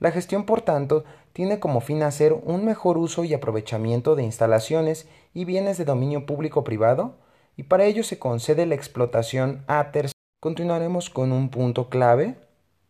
[0.00, 5.08] La gestión, por tanto, tiene como fin hacer un mejor uso y aprovechamiento de instalaciones
[5.32, 7.16] y bienes de dominio público-privado,
[7.56, 10.12] y para ello se concede la explotación a terceros.
[10.40, 12.36] Continuaremos con un punto clave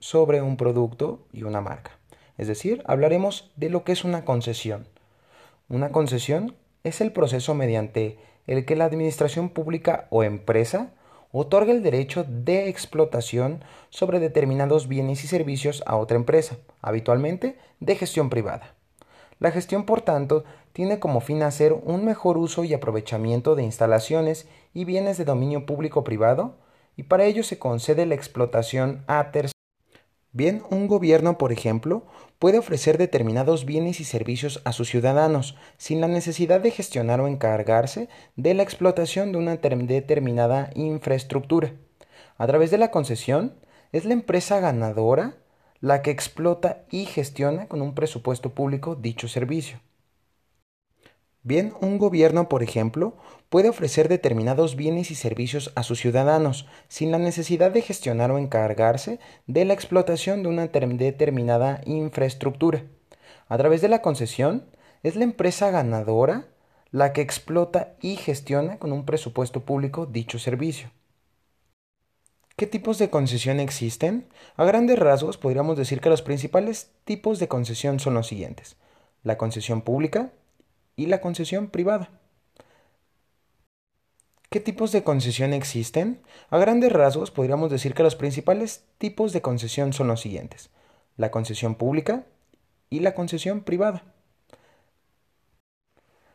[0.00, 1.97] sobre un producto y una marca.
[2.38, 4.86] Es decir, hablaremos de lo que es una concesión.
[5.68, 10.92] Una concesión es el proceso mediante el que la administración pública o empresa
[11.32, 17.96] otorga el derecho de explotación sobre determinados bienes y servicios a otra empresa, habitualmente de
[17.96, 18.74] gestión privada.
[19.38, 24.48] La gestión, por tanto, tiene como fin hacer un mejor uso y aprovechamiento de instalaciones
[24.74, 26.56] y bienes de dominio público-privado,
[26.96, 29.52] y para ello se concede la explotación a terceros.
[30.32, 32.04] Bien, un gobierno, por ejemplo,
[32.38, 37.26] puede ofrecer determinados bienes y servicios a sus ciudadanos sin la necesidad de gestionar o
[37.26, 41.72] encargarse de la explotación de una determinada infraestructura.
[42.36, 43.54] A través de la concesión,
[43.92, 45.36] es la empresa ganadora
[45.80, 49.80] la que explota y gestiona con un presupuesto público dicho servicio.
[51.42, 53.16] Bien, un gobierno, por ejemplo,
[53.48, 58.38] puede ofrecer determinados bienes y servicios a sus ciudadanos sin la necesidad de gestionar o
[58.38, 62.84] encargarse de la explotación de una determinada infraestructura.
[63.48, 64.66] A través de la concesión,
[65.02, 66.48] es la empresa ganadora
[66.90, 70.90] la que explota y gestiona con un presupuesto público dicho servicio.
[72.56, 74.26] ¿Qué tipos de concesión existen?
[74.56, 78.76] A grandes rasgos podríamos decir que los principales tipos de concesión son los siguientes.
[79.22, 80.32] La concesión pública,
[80.98, 82.10] y la concesión privada.
[84.50, 86.20] ¿Qué tipos de concesión existen?
[86.50, 90.70] A grandes rasgos podríamos decir que los principales tipos de concesión son los siguientes.
[91.16, 92.26] La concesión pública
[92.90, 94.02] y la concesión privada.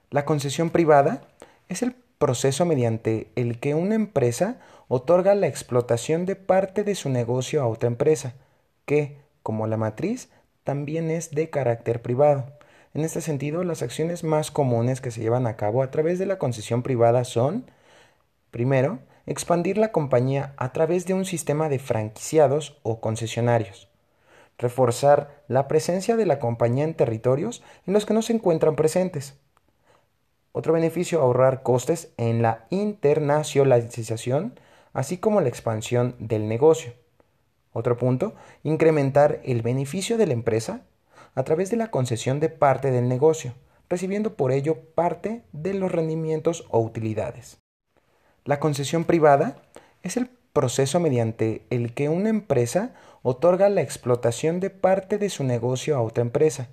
[0.10, 1.28] La concesión privada
[1.68, 7.10] es el proceso mediante el que una empresa otorga la explotación de parte de su
[7.10, 8.36] negocio a otra empresa,
[8.86, 10.30] que, como la matriz,
[10.64, 12.46] también es de carácter privado.
[12.94, 16.28] En este sentido, las acciones más comunes que se llevan a cabo a través de
[16.28, 17.66] la concesión privada son,
[18.52, 23.90] primero, expandir la compañía a través de un sistema de franquiciados o concesionarios,
[24.60, 29.40] reforzar la presencia de la compañía en territorios en los que no se encuentran presentes.
[30.52, 34.60] Otro beneficio, ahorrar costes en la internacionalización,
[34.94, 36.94] así como la expansión del negocio.
[37.72, 40.82] Otro punto, incrementar el beneficio de la empresa
[41.36, 43.54] a través de la concesión de parte del negocio,
[43.90, 47.60] recibiendo por ello parte de los rendimientos o utilidades.
[48.46, 49.58] La concesión privada
[50.02, 55.44] es el proceso mediante el que una empresa otorga la explotación de parte de su
[55.44, 56.68] negocio a otra empresa,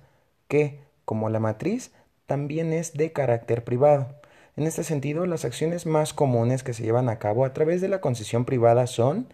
[0.47, 1.91] que, como la matriz,
[2.25, 4.15] también es de carácter privado.
[4.57, 7.87] En este sentido, las acciones más comunes que se llevan a cabo a través de
[7.87, 9.33] la concesión privada son,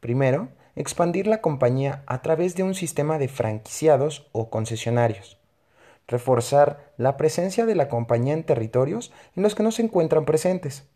[0.00, 0.48] primero,
[0.78, 5.36] expandir la compañía a través de un sistema de franquiciados o concesionarios,
[6.06, 10.86] reforzar la presencia de la compañía en territorios en los que no se encuentran presentes.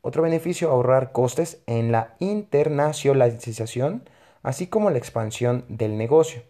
[0.00, 4.08] Otro beneficio, ahorrar costes en la internacionalización,
[4.44, 6.42] así como la expansión del negocio.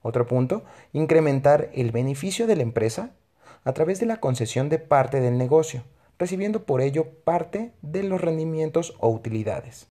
[0.00, 3.10] Otro punto, incrementar el beneficio de la empresa
[3.64, 5.82] a través de la concesión de parte del negocio,
[6.20, 9.88] recibiendo por ello parte de los rendimientos o utilidades.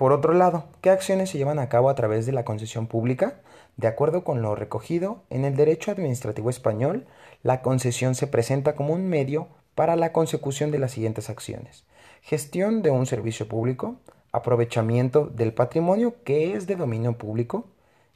[0.00, 3.42] Por otro lado, ¿qué acciones se llevan a cabo a través de la concesión pública?
[3.76, 7.04] De acuerdo con lo recogido en el derecho administrativo español,
[7.42, 11.84] la concesión se presenta como un medio para la consecución de las siguientes acciones.
[12.22, 13.96] Gestión de un servicio público,
[14.32, 17.66] aprovechamiento del patrimonio que es de dominio público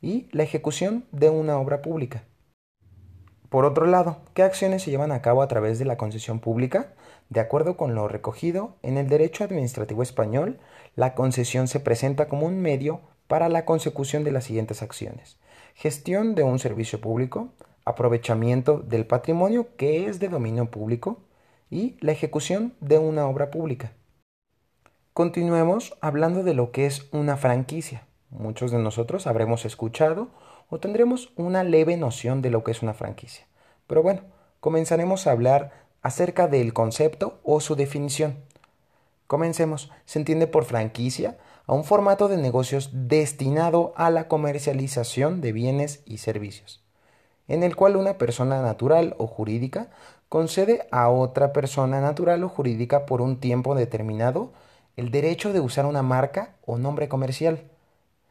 [0.01, 2.25] y la ejecución de una obra pública.
[3.51, 6.95] Por otro lado, ¿qué acciones se llevan a cabo a través de la concesión pública?
[7.29, 10.59] De acuerdo con lo recogido en el derecho administrativo español,
[10.97, 15.39] la concesión se presenta como un medio para la consecución de las siguientes acciones.
[15.75, 17.53] Gestión de un servicio público,
[17.85, 21.19] aprovechamiento del patrimonio que es de dominio público
[21.71, 23.93] y la ejecución de una obra pública.
[25.13, 28.07] Continuemos hablando de lo que es una franquicia.
[28.31, 30.29] Muchos de nosotros habremos escuchado
[30.69, 33.47] o tendremos una leve noción de lo que es una franquicia.
[33.87, 34.23] Pero bueno,
[34.61, 38.39] comenzaremos a hablar acerca del concepto o su definición.
[39.27, 39.91] Comencemos.
[40.05, 46.03] Se entiende por franquicia a un formato de negocios destinado a la comercialización de bienes
[46.05, 46.83] y servicios,
[47.49, 49.89] en el cual una persona natural o jurídica
[50.29, 54.53] concede a otra persona natural o jurídica por un tiempo determinado
[54.97, 57.63] el derecho de usar una marca o nombre comercial.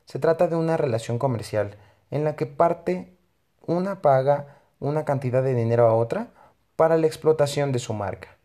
[0.06, 1.76] Se trata de una relación comercial
[2.12, 3.18] en la que parte
[3.66, 6.28] una paga una cantidad de dinero a otra
[6.76, 8.38] para la explotación de su marca.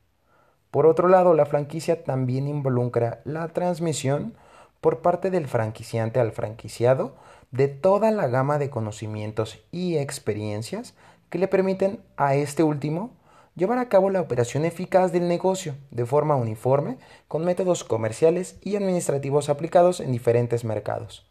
[0.70, 4.34] Por otro lado, la franquicia también involucra la transmisión
[4.80, 7.16] por parte del franquiciante al franquiciado
[7.50, 10.94] de toda la gama de conocimientos y experiencias
[11.30, 13.10] que le permiten a este último
[13.54, 18.76] llevar a cabo la operación eficaz del negocio de forma uniforme con métodos comerciales y
[18.76, 21.26] administrativos aplicados en diferentes mercados.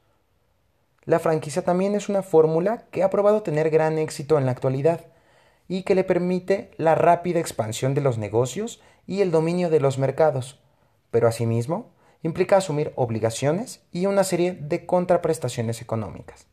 [1.06, 5.06] La franquicia también es una fórmula que ha probado tener gran éxito en la actualidad
[5.70, 9.98] y que le permite la rápida expansión de los negocios y el dominio de los
[9.98, 10.60] mercados,
[11.10, 11.90] pero asimismo
[12.22, 16.48] implica asumir obligaciones y una serie de contraprestaciones económicas.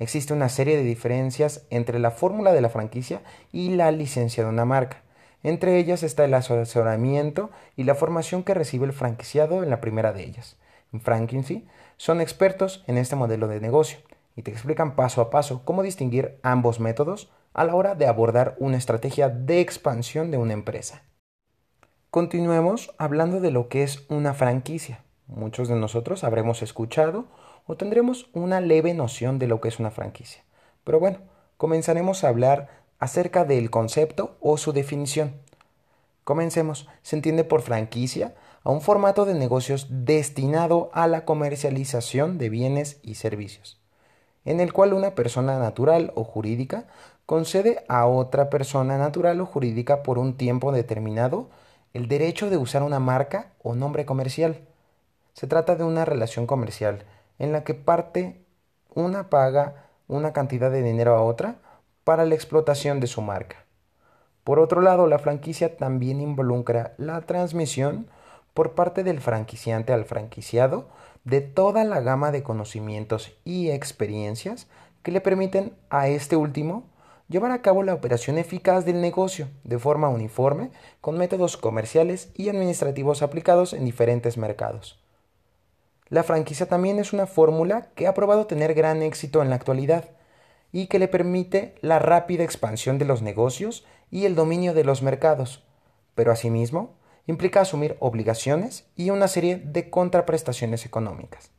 [0.00, 3.22] Existe una serie de diferencias entre la fórmula de la franquicia
[3.52, 5.02] y la licencia de una marca.
[5.42, 10.12] Entre ellas está el asesoramiento y la formación que recibe el franquiciado en la primera
[10.12, 10.56] de ellas.
[10.92, 11.66] En Frankency
[11.96, 13.98] son expertos en este modelo de negocio
[14.36, 18.56] y te explican paso a paso cómo distinguir ambos métodos a la hora de abordar
[18.58, 21.02] una estrategia de expansión de una empresa.
[22.10, 25.02] Continuemos hablando de lo que es una franquicia.
[25.26, 27.26] Muchos de nosotros habremos escuchado
[27.66, 30.42] o tendremos una leve noción de lo que es una franquicia.
[30.84, 31.18] Pero bueno,
[31.58, 35.34] comenzaremos a hablar acerca del concepto o su definición.
[36.24, 36.88] Comencemos.
[37.02, 38.34] Se entiende por franquicia
[38.64, 43.82] a un formato de negocios destinado a la comercialización de bienes y servicios,
[44.46, 46.86] en el cual una persona natural o jurídica
[47.26, 51.50] concede a otra persona natural o jurídica por un tiempo determinado
[51.94, 54.60] el derecho de usar una marca o nombre comercial.
[55.32, 57.04] Se trata de una relación comercial
[57.38, 58.40] en la que parte
[58.94, 61.56] una paga una cantidad de dinero a otra
[62.04, 63.56] para la explotación de su marca.
[64.42, 68.08] Por otro lado, la franquicia también involucra la transmisión
[68.54, 70.88] por parte del franquiciante al franquiciado
[71.24, 74.66] de toda la gama de conocimientos y experiencias
[75.02, 76.84] que le permiten a este último
[77.28, 80.70] llevar a cabo la operación eficaz del negocio de forma uniforme
[81.00, 84.98] con métodos comerciales y administrativos aplicados en diferentes mercados.
[86.08, 90.08] La franquicia también es una fórmula que ha probado tener gran éxito en la actualidad
[90.72, 95.02] y que le permite la rápida expansión de los negocios y el dominio de los
[95.02, 95.64] mercados,
[96.14, 96.94] pero asimismo
[97.26, 101.50] implica asumir obligaciones y una serie de contraprestaciones económicas.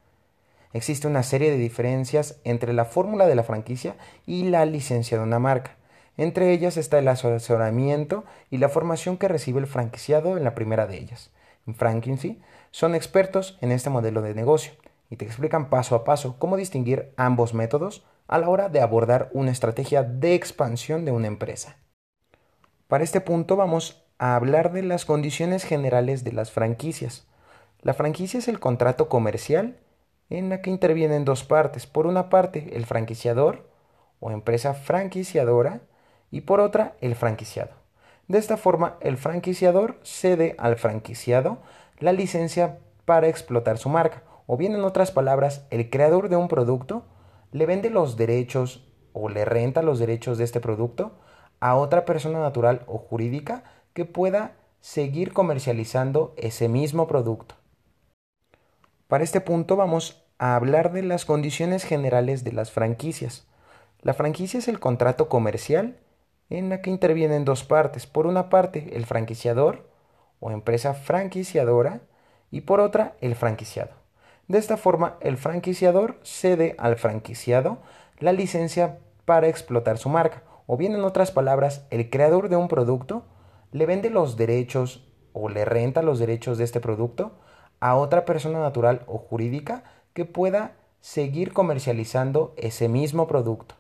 [0.72, 3.96] Existe una serie de diferencias entre la fórmula de la franquicia
[4.26, 5.78] y la licencia de una marca.
[6.16, 10.86] Entre ellas está el asesoramiento y la formación que recibe el franquiciado en la primera
[10.86, 11.32] de ellas.
[11.66, 12.42] En Frankency
[12.72, 14.74] son expertos en este modelo de negocio
[15.10, 19.30] y te explican paso a paso cómo distinguir ambos métodos a la hora de abordar
[19.34, 21.78] una estrategia de expansión de una empresa.
[22.88, 27.26] Para este punto vamos a hablar de las condiciones generales de las franquicias.
[27.82, 29.78] La franquicia es el contrato comercial
[30.30, 31.88] en la que intervienen dos partes.
[31.88, 33.70] Por una parte, el franquiciador
[34.20, 35.82] o empresa franquiciadora
[36.32, 37.72] y por otra, el franquiciado.
[38.28, 41.58] De esta forma, el franquiciador cede al franquiciado
[41.98, 44.24] la licencia para explotar su marca.
[44.46, 47.06] O bien, en otras palabras, el creador de un producto
[47.52, 51.14] le vende los derechos o le renta los derechos de este producto
[51.60, 53.64] a otra persona natural o jurídica
[53.94, 57.56] que pueda seguir comercializando ese mismo producto.
[59.10, 63.48] Para este punto vamos a hablar de las condiciones generales de las franquicias.
[64.04, 65.98] La franquicia es el contrato comercial
[66.52, 68.06] en la que intervienen dos partes.
[68.06, 69.90] Por una parte, el franquiciador
[70.40, 72.02] o empresa franquiciadora
[72.52, 73.96] y por otra el franquiciado.
[74.48, 77.80] De esta forma, el franquiciador cede al franquiciado
[78.20, 82.68] la licencia para explotar su marca, o bien en otras palabras, el creador de un
[82.68, 83.26] producto
[83.72, 87.40] le vende los derechos o le renta los derechos de este producto
[87.80, 93.76] a otra persona natural o jurídica que pueda seguir comercializando ese mismo producto.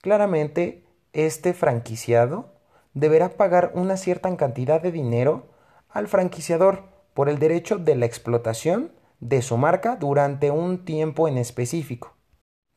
[0.00, 2.54] Claramente, este franquiciado
[2.94, 5.48] deberá pagar una cierta cantidad de dinero
[5.88, 6.84] al franquiciador
[7.14, 12.16] por el derecho de la explotación de su marca durante un tiempo en específico.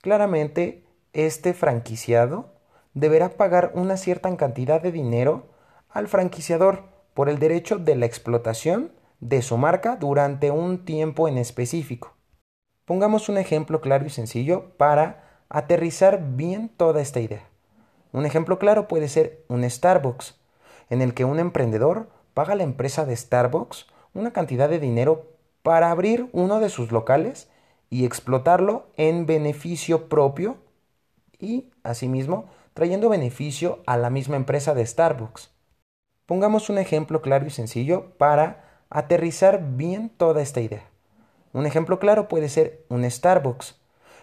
[0.02, 2.56] Claramente, este franquiciado
[2.94, 5.54] deberá pagar una cierta cantidad de dinero
[5.90, 8.92] al franquiciador por el derecho de la explotación
[9.24, 12.14] de su marca durante un tiempo en específico.
[12.86, 17.48] Pongamos un ejemplo claro y sencillo para aterrizar bien toda esta idea.
[18.12, 20.40] Un ejemplo claro puede ser un Starbucks,
[20.90, 25.32] en el que un emprendedor paga a la empresa de Starbucks una cantidad de dinero
[25.62, 27.50] para abrir uno de sus locales
[27.90, 30.58] y explotarlo en beneficio propio
[31.40, 35.52] y, asimismo, trayendo beneficio a la misma empresa de Starbucks.
[36.26, 40.84] Pongamos un ejemplo claro y sencillo para aterrizar bien toda esta idea.
[41.52, 43.76] Un ejemplo claro puede ser un Starbucks,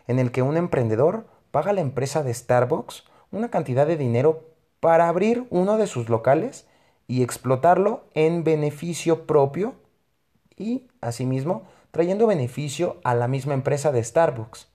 [0.09, 4.49] en el que un emprendedor paga a la empresa de Starbucks una cantidad de dinero
[4.81, 6.67] para abrir uno de sus locales
[7.07, 9.75] y explotarlo en beneficio propio
[10.57, 14.69] y, asimismo, trayendo beneficio a la misma empresa de Starbucks,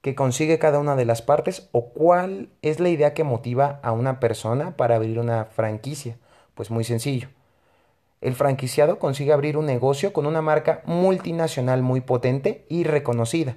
[0.00, 3.92] que consigue cada una de las partes o cuál es la idea que motiva a
[3.92, 6.16] una persona para abrir una franquicia.
[6.54, 7.28] Pues muy sencillo.
[8.20, 13.56] El franquiciado consigue abrir un negocio con una marca multinacional muy potente y reconocida,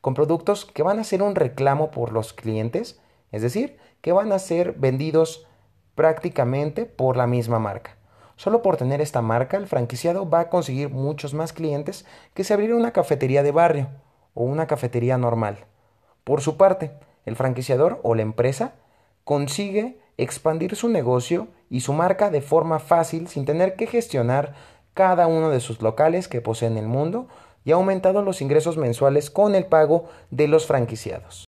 [0.00, 3.00] con productos que van a ser un reclamo por los clientes,
[3.32, 5.46] es decir, que van a ser vendidos
[5.94, 7.96] prácticamente por la misma marca.
[8.36, 12.52] Solo por tener esta marca, el franquiciado va a conseguir muchos más clientes que si
[12.52, 13.88] abriera una cafetería de barrio
[14.32, 15.66] o una cafetería normal.
[16.22, 16.92] Por su parte,
[17.26, 18.74] el franquiciador o la empresa
[19.24, 24.54] consigue expandir su negocio y su marca de forma fácil sin tener que gestionar
[24.92, 27.28] cada uno de sus locales que posee en el mundo
[27.64, 31.48] y ha aumentado los ingresos mensuales con el pago de los franquiciados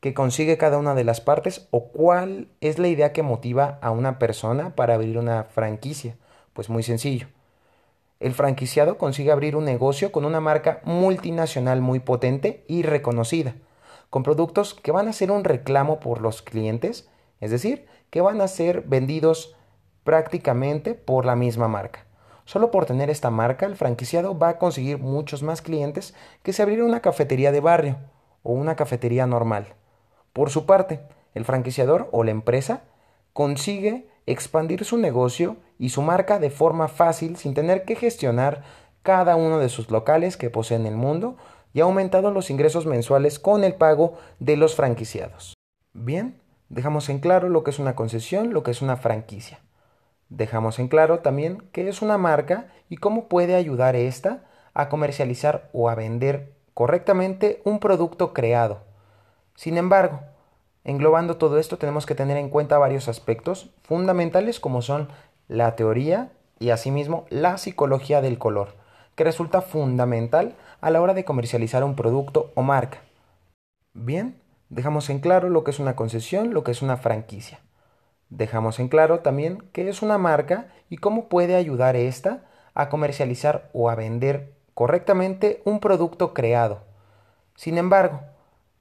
[0.00, 3.90] que consigue cada una de las partes o cuál es la idea que motiva a
[3.90, 6.16] una persona para abrir una franquicia.
[6.54, 7.28] Pues muy sencillo.
[8.18, 13.54] El franquiciado consigue abrir un negocio con una marca multinacional muy potente y reconocida,
[14.10, 17.08] con productos que van a ser un reclamo por los clientes,
[17.40, 19.56] es decir, que van a ser vendidos
[20.04, 22.06] prácticamente por la misma marca.
[22.44, 26.62] Solo por tener esta marca, el franquiciado va a conseguir muchos más clientes que si
[26.62, 27.96] abriera una cafetería de barrio
[28.42, 29.74] o una cafetería normal.
[30.32, 31.00] Por su parte,
[31.34, 32.82] el franquiciador o la empresa
[33.32, 38.64] consigue expandir su negocio y su marca de forma fácil sin tener que gestionar
[39.02, 41.36] cada uno de sus locales que posee en el mundo
[41.72, 45.54] y ha aumentado los ingresos mensuales con el pago de los franquiciados.
[45.92, 46.40] Bien,
[46.70, 49.60] dejamos en claro lo que es una concesión, lo que es una franquicia.
[50.30, 55.68] Dejamos en claro también qué es una marca y cómo puede ayudar esta a comercializar
[55.74, 58.80] o a vender correctamente un producto creado.
[59.54, 60.20] Sin embargo,
[60.84, 65.08] Englobando todo esto tenemos que tener en cuenta varios aspectos fundamentales como son
[65.46, 68.74] la teoría y asimismo la psicología del color,
[69.14, 73.02] que resulta fundamental a la hora de comercializar un producto o marca.
[73.92, 74.40] Bien,
[74.70, 77.60] dejamos en claro lo que es una concesión, lo que es una franquicia.
[78.30, 83.68] Dejamos en claro también qué es una marca y cómo puede ayudar esta a comercializar
[83.74, 86.84] o a vender correctamente un producto creado.
[87.54, 88.20] Sin embargo,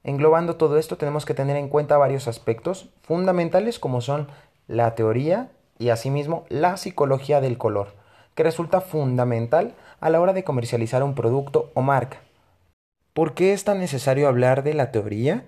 [0.03, 4.27] Englobando todo esto tenemos que tener en cuenta varios aspectos fundamentales como son
[4.67, 7.89] la teoría y asimismo la psicología del color,
[8.33, 12.21] que resulta fundamental a la hora de comercializar un producto o marca.
[13.13, 15.45] ¿Por qué es tan necesario hablar de la teoría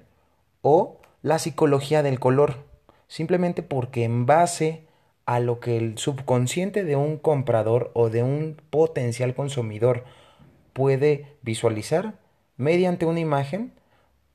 [0.62, 2.66] o la psicología del color?
[3.08, 4.86] Simplemente porque en base
[5.26, 10.04] a lo que el subconsciente de un comprador o de un potencial consumidor
[10.74, 12.16] puede visualizar
[12.58, 13.74] mediante una imagen,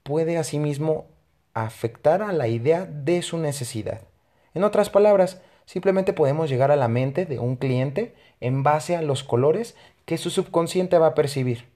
[0.03, 1.07] puede asimismo
[1.55, 4.03] afectar a la idea de su necesidad.
[4.55, 9.03] En otras palabras, simplemente podemos llegar a la mente de un cliente en base a
[9.03, 11.67] los colores que su subconsciente va a percibir.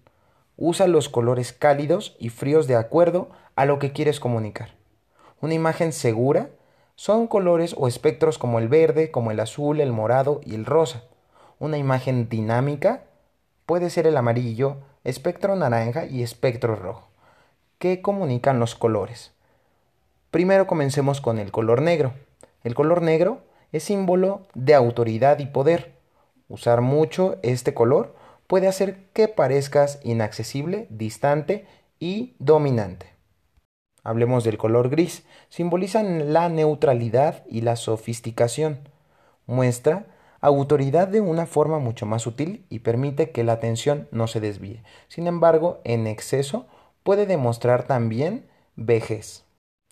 [0.63, 4.75] Usa los colores cálidos y fríos de acuerdo a lo que quieres comunicar.
[5.41, 6.51] Una imagen segura
[6.97, 11.05] son colores o espectros como el verde, como el azul, el morado y el rosa.
[11.59, 13.05] Una imagen dinámica
[13.65, 17.09] puede ser el amarillo, espectro naranja y espectro rojo.
[17.79, 19.33] ¿Qué comunican los colores?
[20.31, 22.13] Primero comencemos con el color negro.
[22.65, 23.39] El color negro
[23.73, 25.95] es símbolo de autoridad y poder.
[26.51, 28.15] Usar mucho este color
[28.51, 31.69] puede hacer que parezcas inaccesible, distante
[32.01, 33.07] y dominante.
[34.03, 35.25] Hablemos del color gris.
[35.51, 38.89] Simbolizan la neutralidad y la sofisticación.
[39.47, 40.07] Muestra
[40.41, 44.83] autoridad de una forma mucho más sutil y permite que la atención no se desvíe.
[45.07, 46.67] Sin embargo, en exceso
[47.05, 49.45] puede demostrar también vejez.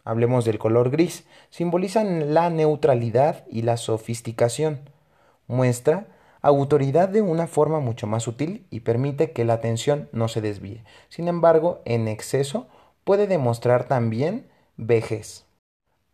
[0.02, 1.28] Hablemos del color gris.
[1.50, 4.80] Simbolizan la neutralidad y la sofisticación.
[5.46, 6.08] Muestra
[6.40, 10.84] autoridad de una forma mucho más sutil y permite que la atención no se desvíe.
[11.08, 12.68] Sin embargo, en exceso
[13.04, 15.46] puede demostrar también vejez.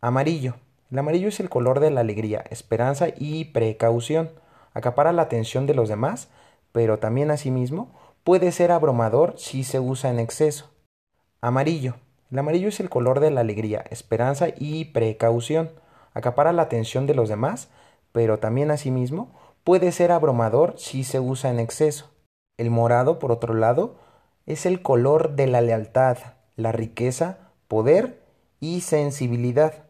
[0.01, 0.55] Amarillo.
[0.91, 4.31] El amarillo es el color de la alegría, esperanza y precaución.
[4.73, 6.29] Acapara la atención de los demás,
[6.71, 7.91] pero también asimismo
[8.23, 10.69] puede ser abrumador si se usa en exceso.
[11.41, 11.95] Amarillo.
[12.31, 15.71] El amarillo es el color de la alegría, esperanza y precaución.
[16.13, 17.69] Acapara la atención de los demás,
[18.11, 19.31] pero también asimismo
[19.65, 22.11] puede ser abrumador si se usa en exceso.
[22.55, 23.95] El morado, por otro lado,
[24.45, 26.19] es el color de la lealtad,
[26.55, 28.21] la riqueza, poder
[28.59, 29.85] y sensibilidad.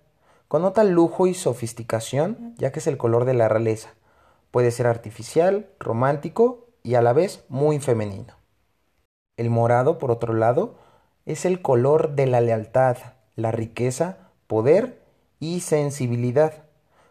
[0.47, 3.89] Conota lujo y sofisticación, ya que es el color de la realeza.
[4.49, 8.33] Puede ser artificial, romántico y a la vez muy femenino.
[9.35, 10.77] El morado, por otro lado,
[11.25, 12.95] es el color de la lealtad,
[13.35, 15.01] la riqueza, poder
[15.41, 16.64] y sensibilidad.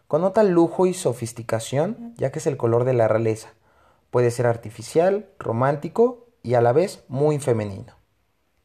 [0.07, 3.53] Conota lujo y sofisticación, ya que es el color de la realeza.
[4.11, 8.04] Puede ser artificial, romántico y a la vez muy femenino.